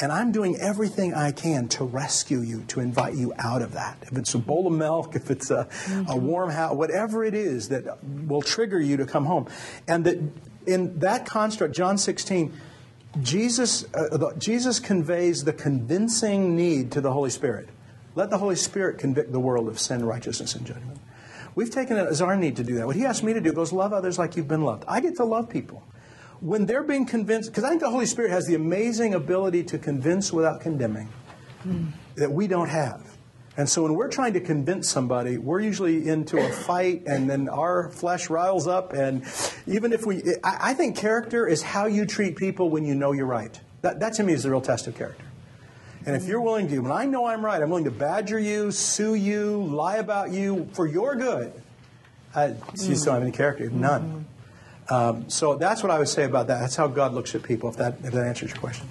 And 0.00 0.12
I'm 0.12 0.32
doing 0.32 0.56
everything 0.60 1.14
I 1.14 1.32
can 1.32 1.68
to 1.68 1.84
rescue 1.84 2.40
you, 2.40 2.62
to 2.68 2.80
invite 2.80 3.14
you 3.14 3.32
out 3.38 3.62
of 3.62 3.72
that. 3.72 3.98
If 4.02 4.16
it's 4.18 4.34
a 4.34 4.38
bowl 4.38 4.66
of 4.66 4.72
milk, 4.72 5.16
if 5.16 5.30
it's 5.30 5.50
a, 5.50 5.68
a 6.08 6.16
warm 6.16 6.50
house, 6.50 6.74
whatever 6.74 7.24
it 7.24 7.34
is 7.34 7.68
that 7.70 8.02
will 8.04 8.42
trigger 8.42 8.80
you 8.80 8.96
to 8.98 9.06
come 9.06 9.24
home. 9.24 9.48
And 9.88 10.04
that 10.04 10.18
in 10.66 10.98
that 11.00 11.26
construct, 11.26 11.74
John 11.74 11.98
16, 11.98 12.52
Jesus, 13.20 13.84
uh, 13.94 14.32
Jesus 14.38 14.78
conveys 14.78 15.44
the 15.44 15.52
convincing 15.52 16.56
need 16.56 16.92
to 16.92 17.00
the 17.00 17.12
Holy 17.12 17.30
Spirit. 17.30 17.68
Let 18.14 18.30
the 18.30 18.38
Holy 18.38 18.56
Spirit 18.56 18.98
convict 18.98 19.32
the 19.32 19.40
world 19.40 19.68
of 19.68 19.78
sin, 19.78 20.04
righteousness, 20.04 20.54
and 20.54 20.66
judgment. 20.66 20.98
We've 21.54 21.70
taken 21.70 21.96
it 21.96 22.06
as 22.06 22.22
our 22.22 22.36
need 22.36 22.56
to 22.56 22.64
do 22.64 22.74
that. 22.76 22.86
What 22.86 22.96
he 22.96 23.04
asked 23.04 23.22
me 23.22 23.34
to 23.34 23.40
do 23.40 23.52
goes, 23.52 23.72
love 23.72 23.92
others 23.92 24.18
like 24.18 24.36
you've 24.36 24.48
been 24.48 24.62
loved. 24.62 24.84
I 24.88 25.00
get 25.00 25.16
to 25.16 25.24
love 25.24 25.50
people 25.50 25.82
when 26.42 26.66
they're 26.66 26.82
being 26.82 27.06
convinced, 27.06 27.50
because 27.50 27.62
I 27.62 27.68
think 27.68 27.80
the 27.80 27.90
Holy 27.90 28.04
Spirit 28.04 28.32
has 28.32 28.46
the 28.46 28.56
amazing 28.56 29.14
ability 29.14 29.62
to 29.64 29.78
convince 29.78 30.32
without 30.32 30.60
condemning 30.60 31.08
mm. 31.64 31.92
that 32.16 32.30
we 32.32 32.48
don't 32.48 32.68
have. 32.68 33.16
And 33.56 33.68
so 33.68 33.82
when 33.82 33.94
we're 33.94 34.08
trying 34.08 34.32
to 34.32 34.40
convince 34.40 34.88
somebody, 34.88 35.38
we're 35.38 35.60
usually 35.60 36.08
into 36.08 36.38
a 36.38 36.48
fight 36.48 37.04
and 37.06 37.30
then 37.30 37.48
our 37.48 37.90
flesh 37.90 38.28
riles 38.28 38.66
up. 38.66 38.92
And 38.92 39.24
even 39.66 39.92
if 39.92 40.04
we, 40.04 40.22
I, 40.42 40.74
think 40.74 40.96
character 40.96 41.46
is 41.46 41.62
how 41.62 41.86
you 41.86 42.06
treat 42.06 42.36
people 42.36 42.70
when 42.70 42.84
you 42.86 42.94
know 42.94 43.12
you're 43.12 43.26
right. 43.26 43.60
That, 43.82 44.00
that 44.00 44.14
to 44.14 44.22
me 44.22 44.32
is 44.32 44.42
the 44.42 44.50
real 44.50 44.62
test 44.62 44.86
of 44.86 44.96
character. 44.96 45.24
And 46.06 46.16
if 46.16 46.26
you're 46.26 46.40
willing 46.40 46.66
to, 46.68 46.78
when 46.80 46.90
I 46.90 47.04
know 47.04 47.26
I'm 47.26 47.44
right, 47.44 47.62
I'm 47.62 47.68
willing 47.68 47.84
to 47.84 47.90
badger 47.90 48.38
you, 48.38 48.72
sue 48.72 49.14
you, 49.14 49.62
lie 49.62 49.96
about 49.96 50.32
you 50.32 50.68
for 50.72 50.88
your 50.88 51.14
good, 51.14 51.52
I, 52.34 52.46
you 52.46 52.96
still 52.96 53.04
don't 53.04 53.14
have 53.14 53.22
any 53.22 53.32
character. 53.32 53.68
None. 53.68 54.26
Um, 54.88 55.28
so 55.28 55.56
that's 55.56 55.82
what 55.82 55.90
I 55.90 55.98
would 55.98 56.08
say 56.08 56.24
about 56.24 56.48
that. 56.48 56.60
That's 56.60 56.76
how 56.76 56.88
God 56.88 57.14
looks 57.14 57.34
at 57.34 57.42
people, 57.42 57.70
if 57.70 57.76
that, 57.76 57.98
if 58.02 58.12
that 58.12 58.26
answers 58.26 58.50
your 58.50 58.60
question. 58.60 58.88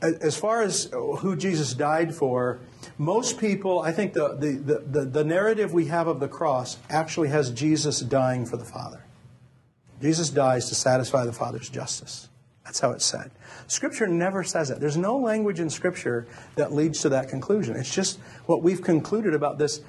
As 0.00 0.36
far 0.36 0.62
as 0.62 0.90
who 0.92 1.36
Jesus 1.36 1.74
died 1.74 2.12
for, 2.12 2.58
most 2.98 3.38
people, 3.38 3.80
I 3.80 3.92
think 3.92 4.14
the, 4.14 4.34
the, 4.34 4.82
the, 4.84 5.04
the, 5.04 5.24
narrative 5.24 5.72
we 5.72 5.86
have 5.86 6.08
of 6.08 6.18
the 6.18 6.26
cross 6.26 6.76
actually 6.90 7.28
has 7.28 7.50
Jesus 7.52 8.00
dying 8.00 8.44
for 8.44 8.56
the 8.56 8.64
Father. 8.64 9.04
Jesus 10.00 10.30
dies 10.30 10.68
to 10.70 10.74
satisfy 10.74 11.24
the 11.24 11.32
Father's 11.32 11.68
justice. 11.68 12.28
That's 12.64 12.80
how 12.80 12.90
it's 12.90 13.04
said. 13.04 13.30
Scripture 13.68 14.08
never 14.08 14.42
says 14.42 14.70
it. 14.70 14.80
There's 14.80 14.96
no 14.96 15.16
language 15.16 15.60
in 15.60 15.70
Scripture 15.70 16.26
that 16.56 16.72
leads 16.72 17.00
to 17.02 17.08
that 17.10 17.28
conclusion. 17.28 17.76
It's 17.76 17.94
just 17.94 18.18
what 18.46 18.62
we've 18.62 18.82
concluded 18.82 19.34
about 19.34 19.58
this 19.58 19.80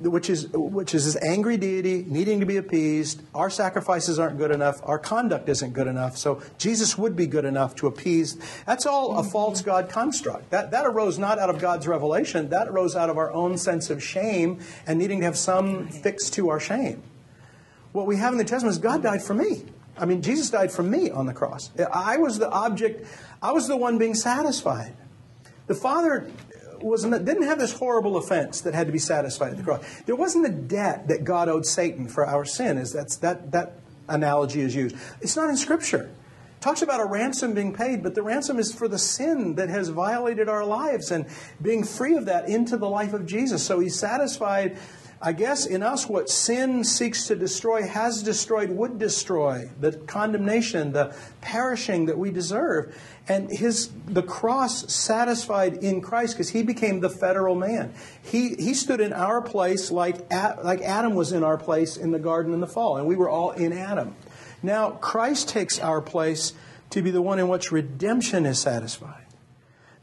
which 0.00 0.28
is 0.28 0.48
which 0.48 0.94
is 0.94 1.06
this 1.06 1.22
angry 1.22 1.56
deity 1.56 2.04
needing 2.06 2.40
to 2.40 2.46
be 2.46 2.58
appeased. 2.58 3.22
Our 3.34 3.48
sacrifices 3.48 4.18
aren't 4.18 4.36
good 4.36 4.50
enough. 4.50 4.80
Our 4.82 4.98
conduct 4.98 5.48
isn't 5.48 5.72
good 5.72 5.86
enough. 5.86 6.18
So 6.18 6.42
Jesus 6.58 6.98
would 6.98 7.16
be 7.16 7.26
good 7.26 7.44
enough 7.44 7.74
to 7.76 7.86
appease. 7.86 8.36
That's 8.66 8.84
all 8.84 9.18
a 9.18 9.24
false 9.24 9.62
God 9.62 9.88
construct. 9.88 10.50
That 10.50 10.70
that 10.72 10.86
arose 10.86 11.18
not 11.18 11.38
out 11.38 11.48
of 11.48 11.58
God's 11.58 11.88
revelation. 11.88 12.50
That 12.50 12.68
arose 12.68 12.94
out 12.94 13.08
of 13.08 13.16
our 13.16 13.32
own 13.32 13.56
sense 13.56 13.88
of 13.88 14.02
shame 14.02 14.60
and 14.86 14.98
needing 14.98 15.20
to 15.20 15.24
have 15.26 15.38
some 15.38 15.88
fix 15.88 16.28
to 16.30 16.50
our 16.50 16.60
shame. 16.60 17.02
What 17.92 18.06
we 18.06 18.16
have 18.16 18.32
in 18.32 18.38
the 18.38 18.44
Testament 18.44 18.72
is 18.72 18.78
God 18.78 19.02
died 19.02 19.22
for 19.22 19.32
me. 19.32 19.64
I 19.98 20.04
mean, 20.04 20.20
Jesus 20.20 20.50
died 20.50 20.70
for 20.70 20.82
me 20.82 21.10
on 21.10 21.24
the 21.24 21.32
cross. 21.32 21.70
I 21.90 22.18
was 22.18 22.38
the 22.38 22.50
object. 22.50 23.06
I 23.40 23.52
was 23.52 23.66
the 23.66 23.76
one 23.76 23.96
being 23.96 24.14
satisfied. 24.14 24.94
The 25.66 25.74
Father 25.74 26.30
was 26.82 27.04
didn't 27.04 27.42
have 27.42 27.58
this 27.58 27.72
horrible 27.72 28.16
offense 28.16 28.60
that 28.62 28.74
had 28.74 28.86
to 28.86 28.92
be 28.92 28.98
satisfied 28.98 29.52
at 29.52 29.56
the 29.56 29.62
cross. 29.62 29.84
There 30.06 30.16
wasn't 30.16 30.46
a 30.46 30.50
debt 30.50 31.08
that 31.08 31.24
God 31.24 31.48
owed 31.48 31.66
Satan 31.66 32.08
for 32.08 32.26
our 32.26 32.44
sin. 32.44 32.78
Is 32.78 32.92
that's 32.92 33.16
that 33.18 33.52
that 33.52 33.74
analogy 34.08 34.60
is 34.60 34.74
used. 34.74 34.96
It's 35.20 35.36
not 35.36 35.50
in 35.50 35.56
Scripture. 35.56 36.10
It 36.56 36.62
talks 36.62 36.82
about 36.82 37.00
a 37.00 37.04
ransom 37.04 37.54
being 37.54 37.74
paid, 37.74 38.02
but 38.02 38.14
the 38.14 38.22
ransom 38.22 38.58
is 38.58 38.74
for 38.74 38.88
the 38.88 38.98
sin 38.98 39.56
that 39.56 39.68
has 39.68 39.88
violated 39.90 40.48
our 40.48 40.64
lives 40.64 41.10
and 41.10 41.26
being 41.60 41.84
free 41.84 42.16
of 42.16 42.24
that 42.26 42.48
into 42.48 42.76
the 42.76 42.88
life 42.88 43.12
of 43.12 43.26
Jesus. 43.26 43.62
So 43.62 43.78
he's 43.80 43.98
satisfied, 43.98 44.78
I 45.20 45.32
guess, 45.32 45.64
in 45.64 45.82
us 45.82 46.08
what 46.08 46.28
sin 46.28 46.84
seeks 46.84 47.26
to 47.28 47.36
destroy, 47.36 47.86
has 47.86 48.22
destroyed, 48.22 48.70
would 48.70 48.98
destroy 48.98 49.70
the 49.80 49.92
condemnation, 49.92 50.92
the 50.92 51.16
perishing 51.40 52.06
that 52.06 52.18
we 52.18 52.30
deserve. 52.30 52.94
And 53.26 53.50
his 53.50 53.90
the 54.06 54.22
cross 54.22 54.92
satisfied 54.92 55.82
in 55.82 56.00
Christ 56.00 56.34
because 56.34 56.50
he 56.50 56.62
became 56.62 57.00
the 57.00 57.08
federal 57.08 57.54
man. 57.54 57.94
He 58.22 58.54
he 58.56 58.74
stood 58.74 59.00
in 59.00 59.12
our 59.12 59.40
place 59.40 59.90
like 59.90 60.30
like 60.30 60.82
Adam 60.82 61.14
was 61.14 61.32
in 61.32 61.42
our 61.42 61.56
place 61.56 61.96
in 61.96 62.10
the 62.10 62.18
garden 62.18 62.52
in 62.52 62.60
the 62.60 62.66
fall, 62.66 62.98
and 62.98 63.06
we 63.06 63.16
were 63.16 63.28
all 63.28 63.50
in 63.52 63.72
Adam. 63.72 64.14
Now, 64.62 64.90
Christ 64.90 65.48
takes 65.48 65.78
our 65.80 66.00
place 66.00 66.52
to 66.90 67.02
be 67.02 67.10
the 67.10 67.22
one 67.22 67.38
in 67.38 67.48
which 67.48 67.72
redemption 67.72 68.46
is 68.46 68.60
satisfied. 68.60 69.26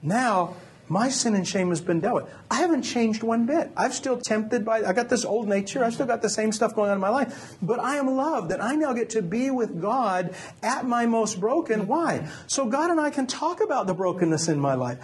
Now, 0.02 0.56
my 0.90 1.10
sin 1.10 1.36
and 1.36 1.48
shame 1.48 1.70
has 1.70 1.82
been 1.82 2.00
dealt 2.00 2.16
with. 2.16 2.34
I 2.52 2.58
haven't 2.58 2.84
changed 2.84 3.24
one 3.24 3.46
bit. 3.46 3.72
I've 3.78 3.94
still 3.94 4.20
tempted 4.20 4.66
by, 4.66 4.84
I 4.84 4.94
got 4.94 5.10
this 5.10 5.24
old 5.26 5.48
nature. 5.48 5.84
I've 5.84 5.94
still 5.94 6.06
got 6.06 6.22
the 6.22 6.30
same 6.30 6.52
stuff 6.52 6.76
going 6.76 6.90
on 6.90 6.98
in 6.98 7.02
my 7.02 7.10
life. 7.10 7.56
But 7.62 7.80
I 7.80 7.96
am 7.96 8.08
loved 8.08 8.52
that 8.52 8.62
I 8.62 8.76
now 8.76 8.94
get 8.94 9.12
to 9.12 9.22
be 9.22 9.50
with 9.50 9.82
God 9.82 10.36
at 10.62 10.86
my 10.86 11.06
most 11.06 11.40
broken. 11.40 11.88
Why? 11.88 12.28
So 12.48 12.66
God 12.66 12.92
and 12.92 13.00
I 13.00 13.10
can 13.10 13.28
talk 13.28 13.62
about 13.62 13.88
the 13.88 13.94
brokenness 13.94 14.48
in 14.50 14.60
my 14.60 14.74
life. 14.74 15.00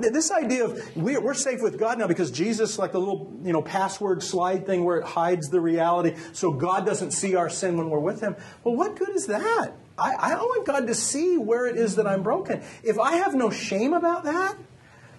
this 0.00 0.30
idea 0.30 0.64
of 0.64 0.96
we're, 0.96 1.20
we're 1.20 1.34
safe 1.34 1.62
with 1.62 1.78
God 1.78 1.98
now 1.98 2.06
because 2.06 2.30
Jesus, 2.30 2.78
like 2.78 2.92
the 2.92 2.98
little, 2.98 3.32
you 3.44 3.52
know, 3.52 3.62
password 3.62 4.22
slide 4.22 4.66
thing 4.66 4.84
where 4.84 4.98
it 4.98 5.04
hides 5.04 5.48
the 5.48 5.60
reality 5.60 6.16
so 6.32 6.50
God 6.50 6.84
doesn't 6.84 7.12
see 7.12 7.36
our 7.36 7.48
sin 7.48 7.76
when 7.76 7.88
we're 7.88 8.00
with 8.00 8.20
Him. 8.20 8.36
Well, 8.64 8.74
what 8.74 8.96
good 8.96 9.10
is 9.10 9.26
that? 9.26 9.72
I, 9.98 10.14
I 10.14 10.34
want 10.36 10.66
God 10.66 10.86
to 10.86 10.94
see 10.94 11.36
where 11.36 11.66
it 11.66 11.76
is 11.76 11.96
that 11.96 12.06
I'm 12.06 12.22
broken. 12.22 12.62
If 12.82 12.98
I 12.98 13.16
have 13.16 13.34
no 13.34 13.50
shame 13.50 13.92
about 13.92 14.24
that, 14.24 14.56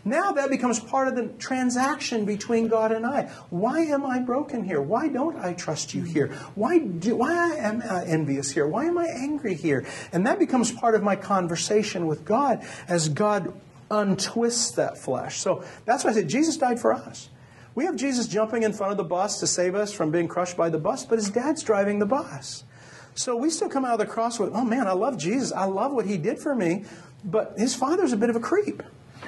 now 0.03 0.31
that 0.31 0.49
becomes 0.49 0.79
part 0.79 1.07
of 1.07 1.15
the 1.15 1.27
transaction 1.39 2.25
between 2.25 2.67
God 2.67 2.91
and 2.91 3.05
I. 3.05 3.23
Why 3.49 3.81
am 3.81 4.05
I 4.05 4.19
broken 4.19 4.63
here? 4.63 4.81
Why 4.81 5.07
don't 5.07 5.37
I 5.37 5.53
trust 5.53 5.93
you 5.93 6.03
here? 6.03 6.27
Why 6.55 6.79
do 6.79 7.15
why 7.15 7.55
am 7.55 7.83
I 7.87 8.05
envious 8.05 8.51
here? 8.51 8.67
Why 8.67 8.85
am 8.85 8.97
I 8.97 9.07
angry 9.15 9.53
here? 9.53 9.85
And 10.11 10.25
that 10.25 10.39
becomes 10.39 10.71
part 10.71 10.95
of 10.95 11.03
my 11.03 11.15
conversation 11.15 12.07
with 12.07 12.25
God 12.25 12.65
as 12.87 13.09
God 13.09 13.53
untwists 13.89 14.71
that 14.75 14.97
flesh. 14.97 15.39
So 15.39 15.63
that's 15.85 16.03
why 16.03 16.11
I 16.11 16.13
said 16.13 16.29
Jesus 16.29 16.57
died 16.57 16.79
for 16.79 16.93
us. 16.93 17.29
We 17.73 17.85
have 17.85 17.95
Jesus 17.95 18.27
jumping 18.27 18.63
in 18.63 18.73
front 18.73 18.91
of 18.91 18.97
the 18.97 19.03
bus 19.03 19.39
to 19.39 19.47
save 19.47 19.75
us 19.75 19.93
from 19.93 20.11
being 20.11 20.27
crushed 20.27 20.57
by 20.57 20.69
the 20.69 20.77
bus, 20.77 21.05
but 21.05 21.17
his 21.17 21.29
dad's 21.29 21.63
driving 21.63 21.99
the 21.99 22.05
bus. 22.05 22.63
So 23.15 23.35
we 23.35 23.49
still 23.49 23.69
come 23.69 23.85
out 23.85 23.93
of 23.93 23.99
the 23.99 24.05
cross 24.05 24.39
with, 24.39 24.51
oh 24.53 24.63
man, 24.63 24.87
I 24.87 24.93
love 24.93 25.17
Jesus. 25.17 25.51
I 25.51 25.65
love 25.65 25.93
what 25.93 26.05
he 26.05 26.17
did 26.17 26.39
for 26.39 26.55
me. 26.55 26.85
But 27.23 27.53
his 27.57 27.75
father's 27.75 28.13
a 28.13 28.17
bit 28.17 28.29
of 28.29 28.35
a 28.35 28.39
creep. 28.39 28.81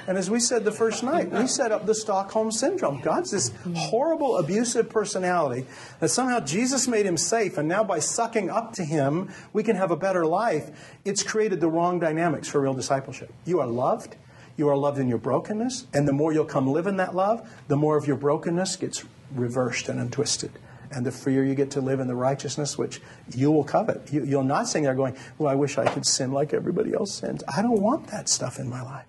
And 0.06 0.18
as 0.18 0.30
we 0.30 0.40
said 0.40 0.64
the 0.64 0.72
first 0.72 1.02
night, 1.02 1.30
we 1.30 1.46
set 1.46 1.72
up 1.72 1.86
the 1.86 1.94
Stockholm 1.94 2.50
Syndrome. 2.50 3.00
God's 3.00 3.30
this 3.30 3.52
horrible, 3.74 4.36
abusive 4.36 4.90
personality 4.90 5.66
that 6.00 6.10
somehow 6.10 6.40
Jesus 6.40 6.86
made 6.86 7.06
him 7.06 7.16
safe, 7.16 7.56
and 7.56 7.68
now 7.68 7.84
by 7.84 7.98
sucking 7.98 8.50
up 8.50 8.72
to 8.74 8.84
him, 8.84 9.32
we 9.52 9.62
can 9.62 9.76
have 9.76 9.90
a 9.90 9.96
better 9.96 10.26
life. 10.26 10.96
It's 11.04 11.22
created 11.22 11.60
the 11.60 11.68
wrong 11.68 11.98
dynamics 11.98 12.48
for 12.48 12.60
real 12.60 12.74
discipleship. 12.74 13.32
You 13.44 13.60
are 13.60 13.66
loved. 13.66 14.16
You 14.56 14.68
are 14.68 14.76
loved 14.76 14.98
in 14.98 15.08
your 15.08 15.18
brokenness, 15.18 15.86
and 15.92 16.06
the 16.06 16.12
more 16.12 16.32
you'll 16.32 16.44
come 16.44 16.68
live 16.68 16.86
in 16.86 16.96
that 16.98 17.14
love, 17.14 17.48
the 17.66 17.76
more 17.76 17.96
of 17.96 18.06
your 18.06 18.16
brokenness 18.16 18.76
gets 18.76 19.04
reversed 19.34 19.88
and 19.88 19.98
untwisted 19.98 20.52
and 20.94 21.04
the 21.04 21.10
freer 21.10 21.42
you 21.42 21.54
get 21.54 21.72
to 21.72 21.80
live 21.80 21.98
in 21.98 22.06
the 22.06 22.14
righteousness 22.14 22.78
which 22.78 23.00
you 23.34 23.50
will 23.50 23.64
covet. 23.64 24.12
You, 24.12 24.22
will 24.22 24.44
not 24.44 24.68
sing 24.68 24.84
there 24.84 24.94
going, 24.94 25.16
Well, 25.38 25.50
I 25.50 25.56
wish 25.56 25.76
I 25.76 25.86
could 25.86 26.06
sin 26.06 26.32
like 26.32 26.54
everybody 26.54 26.94
else 26.94 27.14
sins. 27.14 27.42
I 27.48 27.62
don't 27.62 27.80
want 27.80 28.08
that 28.08 28.28
stuff 28.28 28.58
in 28.58 28.68
my 28.68 28.82
life. 28.82 29.06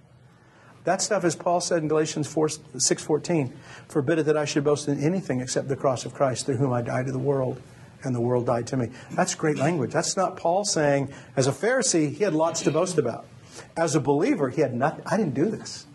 That 0.86 1.02
stuff, 1.02 1.24
as 1.24 1.36
Paul 1.36 1.62
said 1.62 1.82
in 1.82 1.88
Galatians 1.88 2.28
4, 2.28 2.48
6.14, 2.48 3.52
forbid 3.88 4.20
it 4.20 4.24
that 4.28 4.38
I 4.38 4.46
should 4.46 4.64
boast 4.64 4.88
in 4.88 5.04
anything 5.04 5.42
except 5.42 5.68
the 5.68 5.76
cross 5.76 6.06
of 6.06 6.14
Christ, 6.14 6.46
through 6.46 6.58
whom 6.58 6.72
I 6.72 6.82
died 6.82 7.08
to 7.08 7.12
the 7.12 7.20
world, 7.20 7.62
and 8.04 8.16
the 8.16 8.22
world 8.22 8.46
died 8.46 8.68
to 8.68 8.78
me. 8.78 8.90
That's 9.12 9.34
great 9.34 9.58
language. 9.58 9.92
That's 9.92 10.16
not 10.16 10.38
Paul 10.38 10.64
saying, 10.64 11.12
as 11.36 11.48
a 11.48 11.52
Pharisee, 11.52 12.14
he 12.14 12.24
had 12.24 12.34
lots 12.34 12.62
to 12.62 12.72
boast 12.72 13.00
about. 13.00 13.26
As 13.76 13.96
a 13.96 14.00
believer, 14.00 14.50
he 14.50 14.62
had 14.62 14.76
nothing. 14.76 15.04
I 15.08 15.18
didn't 15.18 15.34
do 15.34 15.50
this. 15.50 15.88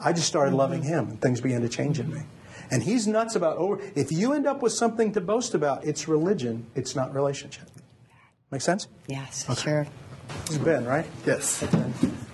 I 0.00 0.12
just 0.12 0.26
started 0.26 0.54
loving 0.54 0.82
him, 0.82 1.10
and 1.10 1.20
things 1.20 1.40
began 1.40 1.60
to 1.60 1.68
change 1.68 2.00
in 2.00 2.12
me. 2.12 2.22
And 2.70 2.82
he's 2.82 3.06
nuts 3.06 3.36
about 3.36 3.58
over. 3.58 3.80
If 3.94 4.10
you 4.10 4.32
end 4.32 4.46
up 4.46 4.62
with 4.62 4.72
something 4.72 5.12
to 5.12 5.20
boast 5.20 5.54
about, 5.54 5.84
it's 5.84 6.08
religion, 6.08 6.66
it's 6.74 6.96
not 6.96 7.14
relationship. 7.14 7.68
Make 8.50 8.62
sense? 8.62 8.88
Yes, 9.06 9.48
okay. 9.50 9.60
sure. 9.60 9.86
It's 10.46 10.58
Ben, 10.58 10.86
right? 10.86 11.04
Yes. 11.26 11.62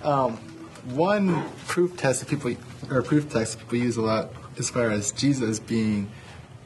Um, 0.03 0.39
one 0.85 1.43
proof 1.67 1.97
test 1.97 2.21
that 2.21 2.29
people 2.29 2.55
or 2.89 3.01
proof 3.01 3.29
text 3.29 3.59
people 3.59 3.77
use 3.77 3.97
a 3.97 4.01
lot 4.01 4.31
as 4.57 4.69
far 4.69 4.89
as 4.89 5.11
Jesus 5.11 5.59
being 5.59 6.11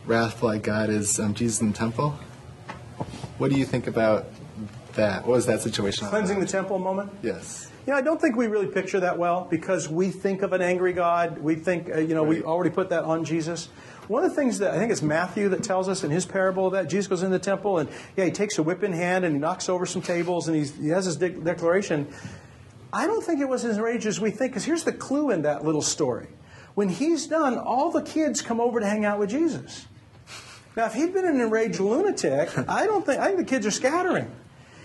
wrathful 0.06 0.50
like 0.50 0.64
God 0.64 0.90
is 0.90 1.20
um, 1.20 1.34
Jesus 1.34 1.62
in 1.62 1.72
the 1.72 1.78
temple. 1.78 2.12
What 3.38 3.52
do 3.52 3.58
you 3.58 3.66
think 3.66 3.88
about 3.88 4.28
that? 4.94 5.26
What 5.26 5.34
was 5.34 5.46
that 5.48 5.62
situation? 5.62 6.08
Cleansing 6.08 6.40
the 6.40 6.46
temple 6.46 6.80
moment? 6.80 7.12
Yes. 7.22 7.70
You 7.86 7.94
know, 7.94 8.00
I 8.00 8.02
don't 8.02 8.20
think 8.20 8.36
we 8.36 8.48
really 8.48 8.68
picture 8.68 9.00
that 9.02 9.18
well 9.18 9.48
because 9.50 9.88
we 9.90 10.10
think 10.10 10.42
of 10.42 10.54
an 10.54 10.62
angry 10.62 10.94
God. 10.94 11.38
We 11.38 11.56
think, 11.56 11.90
uh, 11.94 12.00
you 12.00 12.16
know, 12.16 12.24
right. 12.24 12.38
we 12.38 12.44
already 12.44 12.72
put 12.72 12.90
that 12.90 13.04
on 13.04 13.26
Jesus. 13.26 13.70
One 14.08 14.24
of 14.24 14.30
the 14.30 14.36
things 14.36 14.60
that 14.60 14.74
I 14.74 14.78
think 14.78 14.92
it's 14.92 15.02
Matthew 15.02 15.50
that 15.50 15.64
tells 15.64 15.90
us 15.90 16.04
in 16.04 16.12
his 16.12 16.26
parable 16.26 16.72
that, 16.72 16.88
Jesus 16.88 17.08
goes 17.08 17.24
in 17.24 17.32
the 17.32 17.40
temple 17.40 17.80
and, 17.80 17.90
yeah, 18.16 18.26
he 18.26 18.32
takes 18.32 18.58
a 18.58 18.64
whip 18.64 18.84
in 18.84 18.94
hand 18.94 19.26
and 19.26 19.36
he 19.36 19.40
knocks 19.40 19.68
over 19.68 19.86
some 19.86 20.02
tables 20.02 20.48
and 20.48 20.56
he 20.56 20.88
has 20.90 21.06
his 21.06 21.18
de- 21.18 21.30
declaration. 21.30 22.08
I 22.96 23.08
don't 23.08 23.22
think 23.22 23.42
it 23.42 23.50
was 23.50 23.66
as 23.66 23.78
rage 23.78 24.06
as 24.06 24.22
we 24.22 24.32
think 24.32 24.54
because 24.54 24.64
here's 24.64 24.86
the 24.86 24.94
clue 24.94 25.30
in 25.30 25.42
that 25.42 25.66
little 25.66 25.82
story. 25.82 26.28
When 26.76 26.88
he's 26.88 27.28
done, 27.28 27.58
all 27.58 27.92
the 27.92 28.02
kids 28.02 28.42
come 28.42 28.62
over 28.62 28.80
to 28.80 28.86
hang 28.86 29.04
out 29.04 29.20
with 29.20 29.30
Jesus. 29.30 29.86
Now, 30.78 30.86
if 30.86 30.94
he'd 30.94 31.14
been 31.14 31.26
an 31.26 31.42
enraged 31.42 31.82
lunatic, 31.82 32.58
I 32.70 32.86
don't 32.86 33.06
think, 33.06 33.20
I 33.20 33.28
think 33.28 33.40
the 33.40 33.44
kids 33.44 33.66
are 33.66 33.72
scattering. 33.72 34.32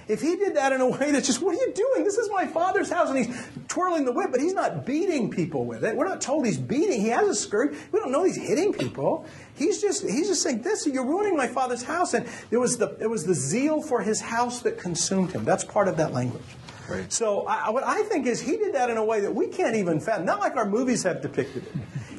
If 0.08 0.20
he 0.22 0.34
did 0.34 0.56
that 0.56 0.72
in 0.72 0.80
a 0.80 0.88
way 0.88 1.12
that's 1.12 1.28
just, 1.28 1.40
what 1.40 1.54
are 1.54 1.58
you 1.64 1.72
doing? 1.72 2.02
This 2.02 2.18
is 2.18 2.28
my 2.32 2.48
father's 2.48 2.90
house, 2.90 3.10
and 3.10 3.18
he's 3.24 3.46
twirling 3.68 4.04
the 4.04 4.12
whip, 4.12 4.32
but 4.32 4.40
he's 4.40 4.54
not 4.54 4.84
beating 4.84 5.30
people 5.30 5.64
with 5.64 5.84
it. 5.84 5.94
We're 5.94 6.08
not 6.08 6.20
told 6.20 6.46
he's 6.46 6.58
beating. 6.58 7.00
He 7.00 7.10
has 7.10 7.28
a 7.28 7.34
skirt. 7.34 7.76
We 7.92 8.00
don't 8.00 8.10
know 8.10 8.24
he's 8.24 8.36
hitting 8.36 8.72
people. 8.72 9.24
He's 9.54 9.80
just 9.80 10.02
he's 10.02 10.26
just 10.26 10.42
saying, 10.42 10.62
"This, 10.62 10.84
you're 10.84 11.06
ruining 11.06 11.36
my 11.36 11.46
father's 11.46 11.84
house." 11.84 12.14
And 12.14 12.26
it 12.50 12.56
was 12.56 12.76
the 12.78 12.96
it 12.98 13.06
was 13.06 13.24
the 13.24 13.34
zeal 13.34 13.80
for 13.80 14.02
his 14.02 14.20
house 14.20 14.62
that 14.62 14.78
consumed 14.78 15.30
him. 15.30 15.44
That's 15.44 15.62
part 15.62 15.86
of 15.86 15.96
that 15.98 16.12
language. 16.12 16.42
Right. 16.90 17.12
So 17.12 17.46
I, 17.46 17.70
what 17.70 17.84
I 17.84 18.02
think 18.02 18.26
is 18.26 18.40
he 18.40 18.56
did 18.56 18.74
that 18.74 18.90
in 18.90 18.96
a 18.96 19.04
way 19.04 19.20
that 19.20 19.32
we 19.32 19.46
can't 19.46 19.76
even 19.76 20.00
fathom. 20.00 20.26
Not 20.26 20.40
like 20.40 20.56
our 20.56 20.68
movies 20.68 21.04
have 21.04 21.22
depicted 21.22 21.64
it. 21.64 21.72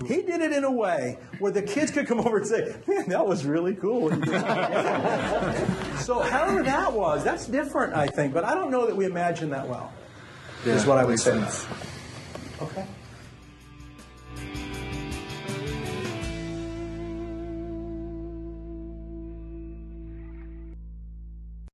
He 0.08 0.22
did 0.22 0.42
it 0.42 0.54
in 0.54 0.64
a 0.64 0.72
way 0.72 1.20
where 1.40 1.52
the 1.52 1.62
kids 1.62 1.92
could 1.92 2.08
come 2.08 2.20
over 2.20 2.38
and 2.38 2.48
say, 2.48 2.76
"Man, 2.88 3.10
that 3.10 3.28
was 3.28 3.46
really 3.46 3.76
cool." 3.76 4.10
so 6.00 6.22
however 6.22 6.64
that 6.64 6.94
was, 6.94 7.24
that's 7.24 7.46
different, 7.48 7.94
I 7.94 8.08
think. 8.08 8.34
But 8.34 8.46
I 8.46 8.56
don't 8.56 8.72
know 8.72 8.88
that 8.88 8.96
we 8.96 9.06
imagine 9.06 9.50
that 9.50 9.68
well. 9.68 9.94
Yeah, 10.66 10.74
is 10.74 10.86
what 10.86 10.98
I 10.98 11.04
would 11.04 11.20
say. 11.20 11.44
Okay. 12.62 12.86